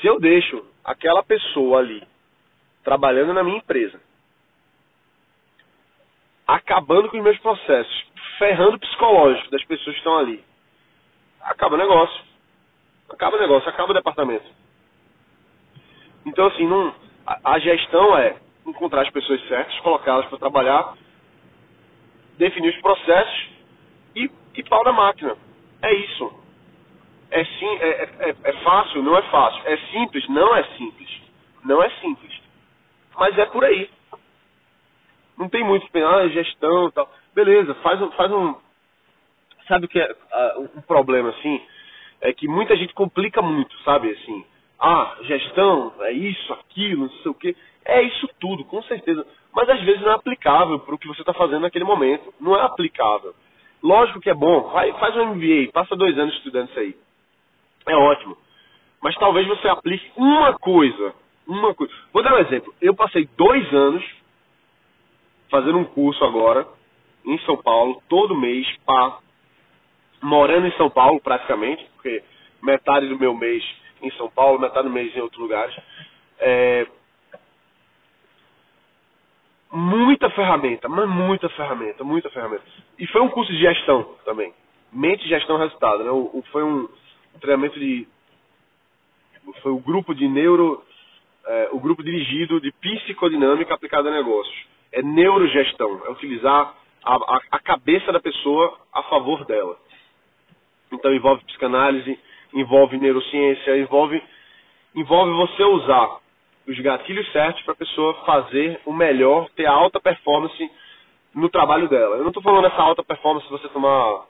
se 0.00 0.06
eu 0.06 0.20
deixo 0.20 0.64
aquela 0.84 1.22
pessoa 1.22 1.80
ali 1.80 2.02
trabalhando 2.84 3.34
na 3.34 3.42
minha 3.42 3.58
empresa, 3.58 4.00
acabando 6.46 7.08
com 7.08 7.16
os 7.16 7.24
meus 7.24 7.38
processos, 7.38 8.06
ferrando 8.38 8.76
o 8.76 8.80
psicológico 8.80 9.50
das 9.50 9.64
pessoas 9.64 9.94
que 9.96 10.00
estão 10.00 10.18
ali, 10.18 10.44
acaba 11.40 11.74
o 11.74 11.78
negócio. 11.78 12.24
Acaba 13.08 13.36
o 13.36 13.40
negócio, 13.40 13.68
acaba 13.68 13.90
o 13.90 13.94
departamento. 13.94 14.44
Então, 16.24 16.46
assim, 16.46 16.66
não, 16.66 16.94
a, 17.26 17.52
a 17.52 17.58
gestão 17.58 18.16
é 18.18 18.36
encontrar 18.66 19.02
as 19.02 19.10
pessoas 19.10 19.40
certas, 19.48 19.78
colocá-las 19.80 20.26
para 20.26 20.38
trabalhar, 20.38 20.94
definir 22.36 22.70
os 22.74 22.80
processos 22.80 23.48
e, 24.14 24.30
e 24.54 24.62
pau 24.64 24.84
na 24.84 24.92
máquina. 24.92 25.36
É 25.82 25.94
isso. 25.94 26.44
É, 27.30 27.44
sim, 27.44 27.78
é, 27.78 27.88
é, 27.88 28.30
é, 28.30 28.36
é 28.44 28.52
fácil? 28.62 29.02
Não 29.02 29.16
é 29.16 29.22
fácil. 29.22 29.62
É 29.66 29.76
simples? 29.92 30.28
Não 30.28 30.54
é 30.54 30.64
simples. 30.76 31.22
Não 31.64 31.82
é 31.82 31.90
simples. 32.00 32.40
Mas 33.16 33.36
é 33.38 33.46
por 33.46 33.64
aí. 33.64 33.90
Não 35.38 35.48
tem 35.48 35.64
muito 35.64 35.86
ah, 35.94 36.28
gestão 36.28 36.88
e 36.88 36.92
tal. 36.92 37.10
Beleza, 37.34 37.74
faz, 37.76 38.00
faz 38.14 38.32
um. 38.32 38.54
Sabe 39.68 39.86
o 39.86 39.88
que 39.88 40.00
é 40.00 40.10
uh, 40.10 40.70
um 40.76 40.80
problema 40.82 41.30
assim? 41.30 41.60
É 42.20 42.32
que 42.32 42.48
muita 42.48 42.76
gente 42.76 42.94
complica 42.94 43.42
muito, 43.42 43.76
sabe? 43.82 44.10
Assim, 44.10 44.44
ah, 44.80 45.16
gestão, 45.22 45.92
é 46.00 46.12
isso, 46.12 46.52
aquilo, 46.52 47.02
não 47.02 47.10
sei 47.22 47.30
o 47.30 47.34
quê. 47.34 47.56
É 47.84 48.02
isso 48.02 48.28
tudo, 48.40 48.64
com 48.64 48.82
certeza. 48.84 49.26
Mas 49.52 49.68
às 49.68 49.80
vezes 49.82 50.02
não 50.02 50.12
é 50.12 50.14
aplicável 50.14 50.78
para 50.80 50.94
o 50.94 50.98
que 50.98 51.08
você 51.08 51.20
está 51.22 51.34
fazendo 51.34 51.60
naquele 51.60 51.84
momento. 51.84 52.32
Não 52.40 52.56
é 52.56 52.62
aplicável. 52.62 53.34
Lógico 53.82 54.20
que 54.20 54.30
é 54.30 54.34
bom, 54.34 54.70
vai, 54.70 54.92
faz 54.94 55.16
um 55.16 55.34
MBA, 55.34 55.72
passa 55.72 55.94
dois 55.94 56.18
anos 56.18 56.34
estudando 56.34 56.68
isso 56.70 56.80
aí 56.80 56.94
é 57.86 57.96
ótimo. 57.96 58.36
Mas 59.00 59.14
talvez 59.16 59.46
você 59.46 59.68
aplique 59.68 60.10
uma 60.16 60.58
coisa. 60.58 61.14
Uma 61.46 61.74
coisa. 61.74 61.92
Vou 62.12 62.22
dar 62.22 62.34
um 62.34 62.38
exemplo. 62.38 62.74
Eu 62.80 62.94
passei 62.94 63.28
dois 63.36 63.72
anos 63.72 64.04
fazendo 65.50 65.78
um 65.78 65.84
curso 65.84 66.24
agora 66.24 66.66
em 67.24 67.38
São 67.40 67.56
Paulo, 67.56 68.00
todo 68.08 68.36
mês, 68.36 68.66
pá, 68.84 69.18
morando 70.22 70.66
em 70.66 70.76
São 70.76 70.88
Paulo 70.88 71.20
praticamente, 71.20 71.84
porque 71.94 72.22
metade 72.62 73.08
do 73.08 73.18
meu 73.18 73.34
mês 73.34 73.64
em 74.00 74.10
São 74.12 74.30
Paulo, 74.30 74.60
metade 74.60 74.86
do 74.86 74.94
mês 74.94 75.14
em 75.14 75.20
outros 75.20 75.40
lugares. 75.40 75.74
É, 76.38 76.86
muita 79.72 80.30
ferramenta, 80.30 80.88
mas 80.88 81.08
muita 81.08 81.48
ferramenta, 81.50 82.04
muita 82.04 82.30
ferramenta. 82.30 82.62
E 82.98 83.06
foi 83.08 83.20
um 83.20 83.28
curso 83.28 83.52
de 83.52 83.58
gestão 83.58 84.14
também. 84.24 84.52
Mente, 84.92 85.28
gestão, 85.28 85.58
resultado. 85.58 86.04
Né? 86.04 86.10
O, 86.10 86.30
o, 86.32 86.44
foi 86.52 86.62
um, 86.62 86.88
treinamento 87.40 87.78
de 87.78 88.06
foi 89.62 89.70
o 89.70 89.78
grupo 89.78 90.14
de 90.14 90.26
neuro 90.26 90.82
é, 91.46 91.68
o 91.70 91.78
grupo 91.78 92.02
dirigido 92.02 92.60
de 92.60 92.72
psicodinâmica 92.72 93.74
aplicada 93.74 94.08
a 94.08 94.12
negócios 94.12 94.66
é 94.96 95.02
neurogestão 95.02 96.02
é 96.06 96.10
utilizar 96.10 96.74
a, 97.04 97.14
a, 97.14 97.40
a 97.52 97.58
cabeça 97.60 98.12
da 98.12 98.20
pessoa 98.20 98.78
a 98.92 99.02
favor 99.04 99.44
dela 99.44 99.76
então 100.92 101.14
envolve 101.14 101.44
psicanálise 101.44 102.18
envolve 102.52 102.98
neurociência 102.98 103.78
envolve 103.78 104.22
envolve 104.94 105.32
você 105.32 105.62
usar 105.62 106.18
os 106.66 106.78
gatilhos 106.80 107.30
certos 107.30 107.62
para 107.62 107.74
a 107.74 107.76
pessoa 107.76 108.14
fazer 108.24 108.80
o 108.84 108.92
melhor 108.92 109.48
ter 109.50 109.66
a 109.66 109.72
alta 109.72 110.00
performance 110.00 110.70
no 111.34 111.48
trabalho 111.48 111.88
dela 111.88 112.16
eu 112.16 112.22
não 112.22 112.28
estou 112.28 112.42
falando 112.42 112.68
dessa 112.68 112.82
alta 112.82 113.04
performance 113.04 113.48
você 113.48 113.68
tomar 113.68 114.26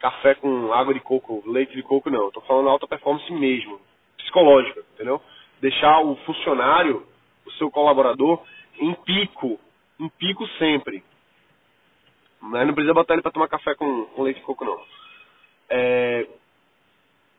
café 0.00 0.34
com 0.34 0.72
água 0.72 0.94
de 0.94 1.00
coco, 1.00 1.42
leite 1.46 1.74
de 1.74 1.82
coco, 1.82 2.10
não. 2.10 2.28
Estou 2.28 2.42
falando 2.44 2.68
alta 2.68 2.88
performance 2.88 3.30
mesmo, 3.32 3.78
psicológica, 4.16 4.82
entendeu? 4.94 5.20
Deixar 5.60 6.00
o 6.00 6.16
funcionário, 6.24 7.06
o 7.46 7.50
seu 7.52 7.70
colaborador, 7.70 8.42
em 8.78 8.94
pico, 8.94 9.60
em 10.00 10.08
pico 10.08 10.46
sempre. 10.58 11.04
Mas 12.40 12.66
não 12.66 12.74
precisa 12.74 12.94
botar 12.94 13.14
ele 13.14 13.22
para 13.22 13.30
tomar 13.30 13.48
café 13.48 13.74
com, 13.74 14.06
com, 14.06 14.22
leite 14.22 14.38
de 14.38 14.46
coco, 14.46 14.64
não. 14.64 14.82
É... 15.68 16.26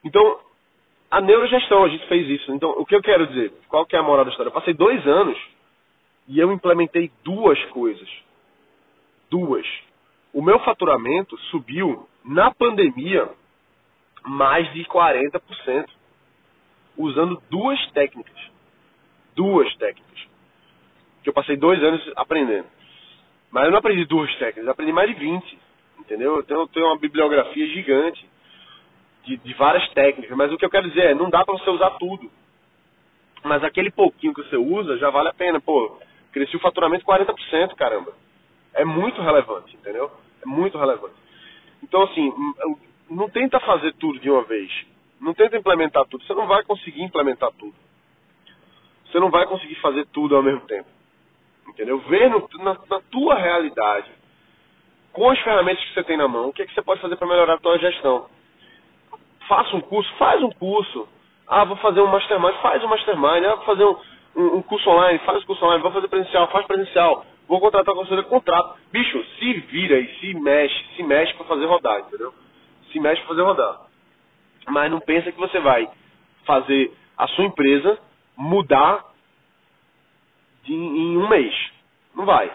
Então, 0.04 0.40
a 1.10 1.20
neurogestão, 1.20 1.84
a 1.84 1.88
gente 1.88 2.06
fez 2.06 2.28
isso. 2.28 2.52
Então, 2.52 2.70
o 2.70 2.86
que 2.86 2.94
eu 2.94 3.02
quero 3.02 3.26
dizer? 3.26 3.52
Qual 3.68 3.84
que 3.84 3.96
é 3.96 3.98
a 3.98 4.02
moral 4.02 4.24
da 4.24 4.30
história? 4.30 4.48
Eu 4.48 4.54
passei 4.54 4.72
dois 4.72 5.04
anos 5.06 5.38
e 6.28 6.38
eu 6.38 6.52
implementei 6.52 7.10
duas 7.24 7.62
coisas. 7.66 8.08
Duas. 9.28 9.66
O 10.32 10.40
meu 10.40 10.58
faturamento 10.60 11.36
subiu 11.50 12.08
na 12.24 12.52
pandemia 12.54 13.28
mais 14.24 14.72
de 14.72 14.84
40%, 14.84 15.88
usando 16.96 17.42
duas 17.50 17.90
técnicas. 17.90 18.50
Duas 19.34 19.74
técnicas. 19.76 20.31
Que 21.22 21.28
eu 21.28 21.32
passei 21.32 21.56
dois 21.56 21.82
anos 21.82 22.02
aprendendo. 22.16 22.66
Mas 23.50 23.64
eu 23.64 23.70
não 23.70 23.78
aprendi 23.78 24.04
duas 24.06 24.34
técnicas, 24.36 24.68
aprendi 24.68 24.92
mais 24.92 25.08
de 25.08 25.14
20. 25.14 25.58
Entendeu? 26.00 26.36
Eu 26.36 26.42
tenho, 26.42 26.60
eu 26.60 26.68
tenho 26.68 26.86
uma 26.86 26.98
bibliografia 26.98 27.66
gigante 27.68 28.28
de, 29.24 29.36
de 29.36 29.54
várias 29.54 29.88
técnicas. 29.90 30.36
Mas 30.36 30.52
o 30.52 30.56
que 30.56 30.64
eu 30.64 30.70
quero 30.70 30.88
dizer 30.88 31.10
é, 31.10 31.14
não 31.14 31.30
dá 31.30 31.44
para 31.44 31.54
você 31.54 31.70
usar 31.70 31.90
tudo. 31.92 32.30
Mas 33.44 33.62
aquele 33.62 33.90
pouquinho 33.90 34.34
que 34.34 34.42
você 34.42 34.56
usa 34.56 34.98
já 34.98 35.10
vale 35.10 35.28
a 35.28 35.34
pena. 35.34 35.60
Pô, 35.60 35.98
cresci 36.32 36.56
o 36.56 36.60
faturamento 36.60 37.04
40%, 37.04 37.74
caramba. 37.74 38.12
É 38.74 38.84
muito 38.84 39.20
relevante, 39.20 39.76
entendeu? 39.76 40.10
É 40.42 40.46
muito 40.46 40.78
relevante. 40.78 41.14
Então, 41.82 42.02
assim, 42.02 42.32
não 43.10 43.28
tenta 43.28 43.60
fazer 43.60 43.92
tudo 43.94 44.18
de 44.18 44.30
uma 44.30 44.42
vez. 44.42 44.70
Não 45.20 45.34
tenta 45.34 45.56
implementar 45.56 46.04
tudo. 46.06 46.24
Você 46.24 46.34
não 46.34 46.46
vai 46.46 46.64
conseguir 46.64 47.02
implementar 47.02 47.52
tudo. 47.52 47.74
Você 49.06 49.20
não 49.20 49.30
vai 49.30 49.46
conseguir 49.46 49.74
fazer 49.76 50.06
tudo 50.06 50.34
ao 50.34 50.42
mesmo 50.42 50.60
tempo. 50.62 50.88
Entendeu? 51.72 51.98
Ver 52.00 52.30
no, 52.30 52.48
na, 52.58 52.76
na, 52.88 53.00
tua 53.10 53.34
realidade, 53.34 54.10
com 55.12 55.30
as 55.30 55.38
ferramentas 55.40 55.84
que 55.84 55.94
você 55.94 56.04
tem 56.04 56.16
na 56.16 56.28
mão, 56.28 56.48
o 56.48 56.52
que, 56.52 56.62
é 56.62 56.66
que 56.66 56.74
você 56.74 56.82
pode 56.82 57.00
fazer 57.00 57.16
para 57.16 57.28
melhorar 57.28 57.54
a 57.54 57.58
tua 57.58 57.78
gestão. 57.78 58.26
Faça 59.48 59.76
um 59.76 59.80
curso, 59.80 60.12
faz 60.16 60.42
um 60.42 60.50
curso. 60.50 61.08
Ah, 61.46 61.64
vou 61.64 61.76
fazer 61.76 62.00
um 62.00 62.06
mastermind, 62.06 62.54
faz 62.62 62.82
um 62.84 62.88
mastermind. 62.88 63.44
Ah, 63.44 63.56
vou 63.56 63.64
fazer 63.64 63.84
um, 63.84 63.96
um, 64.36 64.56
um 64.56 64.62
curso 64.62 64.88
online, 64.88 65.18
faz 65.20 65.42
um 65.42 65.46
curso 65.46 65.64
online. 65.64 65.82
Vou 65.82 65.92
fazer 65.92 66.08
presencial, 66.08 66.48
faz 66.48 66.66
presencial 66.66 67.26
vou 67.52 67.60
contratar 67.60 67.94
com 67.94 68.04
você, 68.04 68.22
contrato. 68.22 68.78
Bicho, 68.90 69.22
se 69.38 69.52
vira 69.52 69.98
e 69.98 70.08
se 70.18 70.32
mexe, 70.34 70.84
se 70.96 71.02
mexe 71.02 71.34
para 71.34 71.44
fazer 71.44 71.66
rodar, 71.66 72.00
entendeu? 72.00 72.32
Se 72.90 72.98
mexe 72.98 73.20
para 73.20 73.28
fazer 73.28 73.42
rodar. 73.42 73.80
Mas 74.68 74.90
não 74.90 75.00
pensa 75.00 75.30
que 75.30 75.38
você 75.38 75.60
vai 75.60 75.86
fazer 76.46 76.92
a 77.16 77.28
sua 77.28 77.44
empresa 77.44 77.98
mudar 78.36 79.04
de, 80.62 80.72
em 80.72 81.16
um 81.16 81.28
mês. 81.28 81.54
Não 82.14 82.24
vai. 82.24 82.50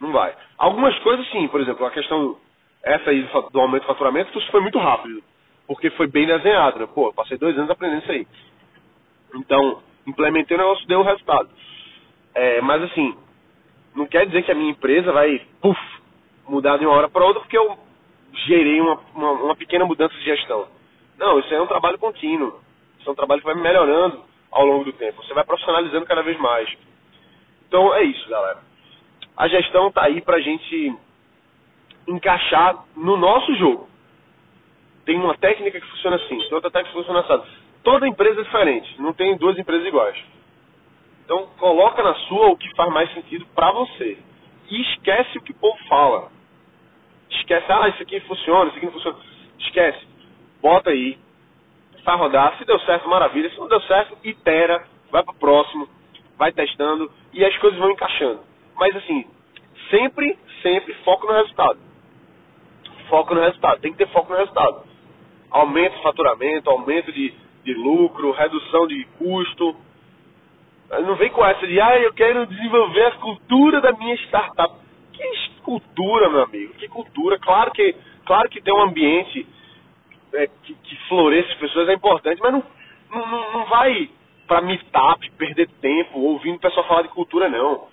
Não 0.00 0.12
vai. 0.12 0.34
Algumas 0.58 0.98
coisas 1.00 1.28
sim, 1.30 1.48
por 1.48 1.60
exemplo, 1.60 1.86
a 1.86 1.90
questão 1.90 2.36
essa 2.84 3.10
aí 3.10 3.26
do 3.50 3.60
aumento 3.60 3.82
do 3.82 3.88
faturamento, 3.88 4.38
isso 4.38 4.50
foi 4.50 4.60
muito 4.60 4.78
rápido. 4.78 5.22
Porque 5.66 5.90
foi 5.92 6.06
bem 6.06 6.26
desenhado, 6.26 6.78
né? 6.78 6.86
Pô, 6.86 7.12
passei 7.12 7.38
dois 7.38 7.56
anos 7.56 7.70
aprendendo 7.70 8.02
isso 8.02 8.12
aí. 8.12 8.26
Então, 9.34 9.82
implementei 10.06 10.56
o 10.56 10.60
negócio, 10.60 10.86
deu 10.86 11.00
o 11.00 11.04
resultado. 11.04 11.48
É, 12.34 12.60
mas 12.60 12.82
assim, 12.82 13.16
não 13.94 14.06
quer 14.06 14.26
dizer 14.26 14.42
que 14.42 14.52
a 14.52 14.54
minha 14.54 14.70
empresa 14.70 15.12
vai 15.12 15.40
puff, 15.62 15.80
mudar 16.46 16.76
de 16.76 16.84
uma 16.84 16.94
hora 16.94 17.08
para 17.08 17.24
outra 17.24 17.40
porque 17.40 17.56
eu 17.56 17.78
gerei 18.46 18.80
uma, 18.80 19.00
uma, 19.14 19.30
uma, 19.30 19.56
pequena 19.56 19.86
mudança 19.86 20.14
de 20.14 20.24
gestão. 20.24 20.66
Não, 21.16 21.38
isso 21.38 21.54
é 21.54 21.62
um 21.62 21.66
trabalho 21.66 21.98
contínuo. 21.98 22.60
Isso 22.98 23.08
é 23.08 23.12
um 23.12 23.16
trabalho 23.16 23.40
que 23.40 23.46
vai 23.46 23.54
melhorando 23.54 24.22
ao 24.50 24.66
longo 24.66 24.84
do 24.84 24.92
tempo. 24.92 25.22
Você 25.22 25.32
vai 25.32 25.44
profissionalizando 25.44 26.04
cada 26.04 26.22
vez 26.22 26.38
mais. 26.38 26.68
Então 27.68 27.94
é 27.94 28.02
isso, 28.04 28.28
galera. 28.28 28.58
A 29.36 29.48
gestão 29.48 29.88
está 29.88 30.04
aí 30.04 30.20
para 30.20 30.36
a 30.36 30.40
gente 30.40 30.96
encaixar 32.06 32.84
no 32.96 33.16
nosso 33.16 33.54
jogo. 33.56 33.88
Tem 35.04 35.18
uma 35.18 35.36
técnica 35.36 35.80
que 35.80 35.86
funciona 35.86 36.16
assim, 36.16 36.38
tem 36.38 36.54
outra 36.54 36.70
técnica 36.70 36.90
que 36.90 37.04
funciona 37.04 37.20
assim. 37.20 37.50
Toda 37.82 38.08
empresa 38.08 38.40
é 38.40 38.44
diferente, 38.44 39.00
não 39.00 39.12
tem 39.12 39.36
duas 39.36 39.58
empresas 39.58 39.86
iguais. 39.86 40.16
Então 41.24 41.48
coloca 41.58 42.02
na 42.02 42.14
sua 42.26 42.48
o 42.48 42.56
que 42.56 42.74
faz 42.76 42.92
mais 42.92 43.12
sentido 43.12 43.46
para 43.54 43.70
você. 43.72 44.18
E 44.70 44.80
esquece 44.82 45.38
o 45.38 45.42
que 45.42 45.52
o 45.52 45.56
povo 45.56 45.78
fala. 45.88 46.30
Esquece, 47.30 47.66
ah, 47.70 47.88
isso 47.88 48.02
aqui 48.02 48.20
funciona, 48.20 48.68
isso 48.68 48.76
aqui 48.76 48.86
não 48.86 48.92
funciona. 48.92 49.18
Esquece. 49.58 50.06
Bota 50.62 50.90
aí, 50.90 51.18
faz 52.04 52.18
rodar. 52.18 52.56
Se 52.58 52.64
deu 52.64 52.78
certo, 52.80 53.08
maravilha. 53.08 53.50
Se 53.50 53.58
não 53.58 53.68
deu 53.68 53.80
certo, 53.82 54.16
itera, 54.22 54.86
vai 55.10 55.22
para 55.22 55.34
o 55.34 55.38
próximo, 55.38 55.88
vai 56.38 56.52
testando 56.52 57.10
e 57.32 57.44
as 57.44 57.56
coisas 57.58 57.78
vão 57.78 57.90
encaixando. 57.90 58.40
Mas 58.76 58.94
assim, 58.96 59.24
sempre, 59.90 60.38
sempre 60.62 60.94
foco 61.04 61.26
no 61.26 61.32
resultado. 61.32 61.78
Foco 63.08 63.34
no 63.34 63.40
resultado. 63.40 63.80
Tem 63.80 63.92
que 63.92 63.98
ter 63.98 64.08
foco 64.08 64.32
no 64.32 64.38
resultado. 64.38 64.84
Aumento 65.50 65.96
de 65.96 66.02
faturamento, 66.02 66.70
aumento 66.70 67.12
de, 67.12 67.32
de 67.64 67.74
lucro, 67.74 68.32
redução 68.32 68.86
de 68.86 69.04
custo. 69.18 69.76
Não 70.90 71.16
vem 71.16 71.30
com 71.30 71.44
essa 71.44 71.66
de, 71.66 71.80
ah, 71.80 71.98
eu 71.98 72.12
quero 72.12 72.46
desenvolver 72.46 73.06
a 73.06 73.12
cultura 73.12 73.80
da 73.80 73.92
minha 73.92 74.14
startup. 74.16 74.74
Que 75.12 75.50
cultura, 75.62 76.28
meu 76.28 76.42
amigo? 76.42 76.74
Que 76.74 76.88
cultura? 76.88 77.38
Claro 77.38 77.70
que, 77.72 77.94
claro 78.24 78.48
que 78.48 78.60
ter 78.60 78.72
um 78.72 78.82
ambiente 78.82 79.46
é, 80.34 80.48
que, 80.62 80.74
que 80.74 80.96
floresça 81.08 81.52
as 81.52 81.58
pessoas 81.58 81.88
é 81.88 81.94
importante, 81.94 82.40
mas 82.40 82.52
não, 82.52 82.62
não, 83.10 83.52
não 83.52 83.64
vai 83.66 84.10
para 84.46 84.60
meetup, 84.60 85.30
perder 85.32 85.68
tempo 85.80 86.18
ouvindo 86.18 86.56
o 86.56 86.60
pessoal 86.60 86.86
falar 86.86 87.02
de 87.02 87.08
cultura, 87.08 87.48
não. 87.48 87.88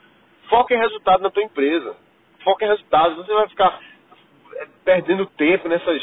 Foca 0.49 0.73
em 0.73 0.79
resultado 0.79 1.21
na 1.21 1.29
tua 1.29 1.43
empresa. 1.43 1.95
Foca 2.43 2.65
em 2.65 2.67
resultados. 2.67 3.17
Você 3.17 3.33
vai 3.33 3.47
ficar 3.47 3.79
é, 4.55 4.67
perdendo 4.83 5.25
tempo 5.25 5.67
nessas 5.67 6.01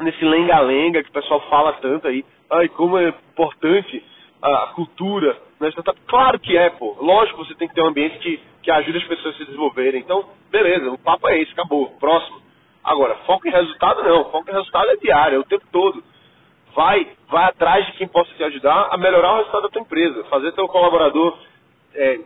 nesse 0.00 0.24
lenga-lenga 0.24 1.02
que 1.02 1.10
o 1.10 1.12
pessoal 1.12 1.40
fala 1.48 1.72
tanto 1.74 2.08
aí. 2.08 2.24
Ai, 2.50 2.68
como 2.68 2.98
é 2.98 3.08
importante 3.08 4.04
a 4.42 4.72
cultura 4.74 5.38
startup. 5.70 5.98
Claro 6.06 6.38
que 6.38 6.56
é, 6.56 6.70
pô. 6.70 6.96
Lógico, 7.00 7.44
você 7.44 7.54
tem 7.54 7.68
que 7.68 7.74
ter 7.74 7.82
um 7.82 7.88
ambiente 7.88 8.18
que, 8.18 8.40
que 8.62 8.70
ajude 8.70 8.98
as 8.98 9.04
pessoas 9.04 9.34
a 9.34 9.38
se 9.38 9.44
desenvolverem. 9.46 10.00
Então, 10.00 10.28
beleza, 10.50 10.90
o 10.90 10.98
papo 10.98 11.28
é 11.28 11.38
esse, 11.38 11.52
acabou. 11.52 11.88
Próximo. 11.98 12.42
Agora, 12.82 13.16
foco 13.26 13.48
em 13.48 13.50
resultado 13.50 14.02
não. 14.02 14.30
Foco 14.30 14.50
em 14.50 14.54
resultado 14.54 14.90
é 14.90 14.96
diário, 14.96 15.36
é 15.36 15.38
o 15.38 15.44
tempo 15.44 15.64
todo. 15.72 16.02
Vai, 16.74 17.06
vai 17.28 17.44
atrás 17.44 17.86
de 17.86 17.92
quem 17.92 18.08
possa 18.08 18.32
te 18.34 18.42
ajudar 18.42 18.88
a 18.90 18.98
melhorar 18.98 19.34
o 19.34 19.36
resultado 19.38 19.62
da 19.62 19.68
tua 19.68 19.82
empresa. 19.82 20.24
Fazer 20.24 20.52
teu 20.52 20.66
colaborador 20.68 21.38
é, 21.94 22.20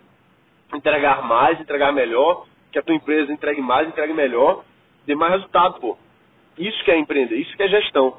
entregar 0.74 1.22
mais, 1.22 1.60
entregar 1.60 1.92
melhor, 1.92 2.46
que 2.72 2.78
a 2.78 2.82
tua 2.82 2.94
empresa 2.94 3.32
entregue 3.32 3.60
mais, 3.60 3.88
entregue 3.88 4.12
melhor, 4.12 4.64
dê 5.06 5.14
mais 5.14 5.32
resultado, 5.32 5.80
pô. 5.80 5.96
Isso 6.56 6.82
que 6.84 6.90
é 6.90 6.98
empreender, 6.98 7.36
isso 7.36 7.56
que 7.56 7.62
é 7.62 7.68
gestão. 7.68 8.18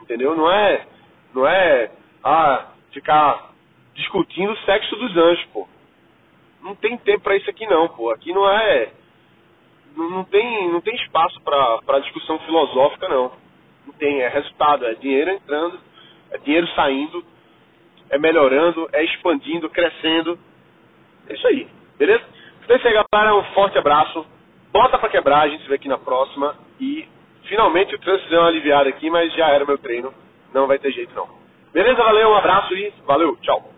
Entendeu? 0.00 0.34
Não 0.36 0.50
é, 0.50 0.86
não 1.34 1.46
é 1.46 1.90
ah, 2.24 2.66
ficar 2.92 3.52
discutindo 3.94 4.52
o 4.52 4.58
sexo 4.58 4.96
dos 4.96 5.16
anjos, 5.16 5.44
pô. 5.52 5.68
Não 6.62 6.74
tem 6.74 6.96
tempo 6.98 7.20
para 7.20 7.36
isso 7.36 7.50
aqui 7.50 7.66
não, 7.66 7.88
pô. 7.88 8.10
Aqui 8.10 8.32
não 8.32 8.48
é 8.48 8.92
não, 9.96 10.10
não 10.10 10.24
tem 10.24 10.70
não 10.70 10.80
tem 10.80 10.94
espaço 10.96 11.40
para 11.42 11.98
discussão 12.00 12.38
filosófica 12.40 13.08
não. 13.08 13.32
Não 13.88 13.94
tem, 13.94 14.20
é 14.20 14.28
resultado, 14.28 14.84
é 14.84 14.92
dinheiro 14.96 15.30
entrando, 15.30 15.80
é 16.30 16.36
dinheiro 16.36 16.68
saindo, 16.74 17.24
é 18.10 18.18
melhorando, 18.18 18.86
é 18.92 19.02
expandindo, 19.02 19.70
crescendo. 19.70 20.38
É 21.26 21.32
isso 21.32 21.46
aí, 21.46 21.66
beleza? 21.98 22.22
Então 22.62 22.76
é 22.76 23.04
galera. 23.10 23.34
Um 23.34 23.44
forte 23.54 23.78
abraço. 23.78 24.26
Bota 24.70 24.98
pra 24.98 25.08
quebrar, 25.08 25.40
a 25.40 25.48
gente 25.48 25.62
se 25.62 25.68
vê 25.70 25.76
aqui 25.76 25.88
na 25.88 25.96
próxima. 25.96 26.54
E 26.78 27.08
finalmente 27.44 27.94
o 27.94 27.98
trânsito 27.98 28.28
deu 28.28 28.40
uma 28.40 28.48
aliviada 28.48 28.90
aqui, 28.90 29.08
mas 29.08 29.32
já 29.32 29.48
era 29.48 29.64
meu 29.64 29.78
treino. 29.78 30.12
Não 30.52 30.66
vai 30.66 30.78
ter 30.78 30.92
jeito 30.92 31.14
não. 31.14 31.26
Beleza? 31.72 31.96
Valeu, 31.96 32.28
um 32.28 32.36
abraço 32.36 32.74
e 32.74 32.92
valeu, 33.06 33.36
tchau. 33.36 33.72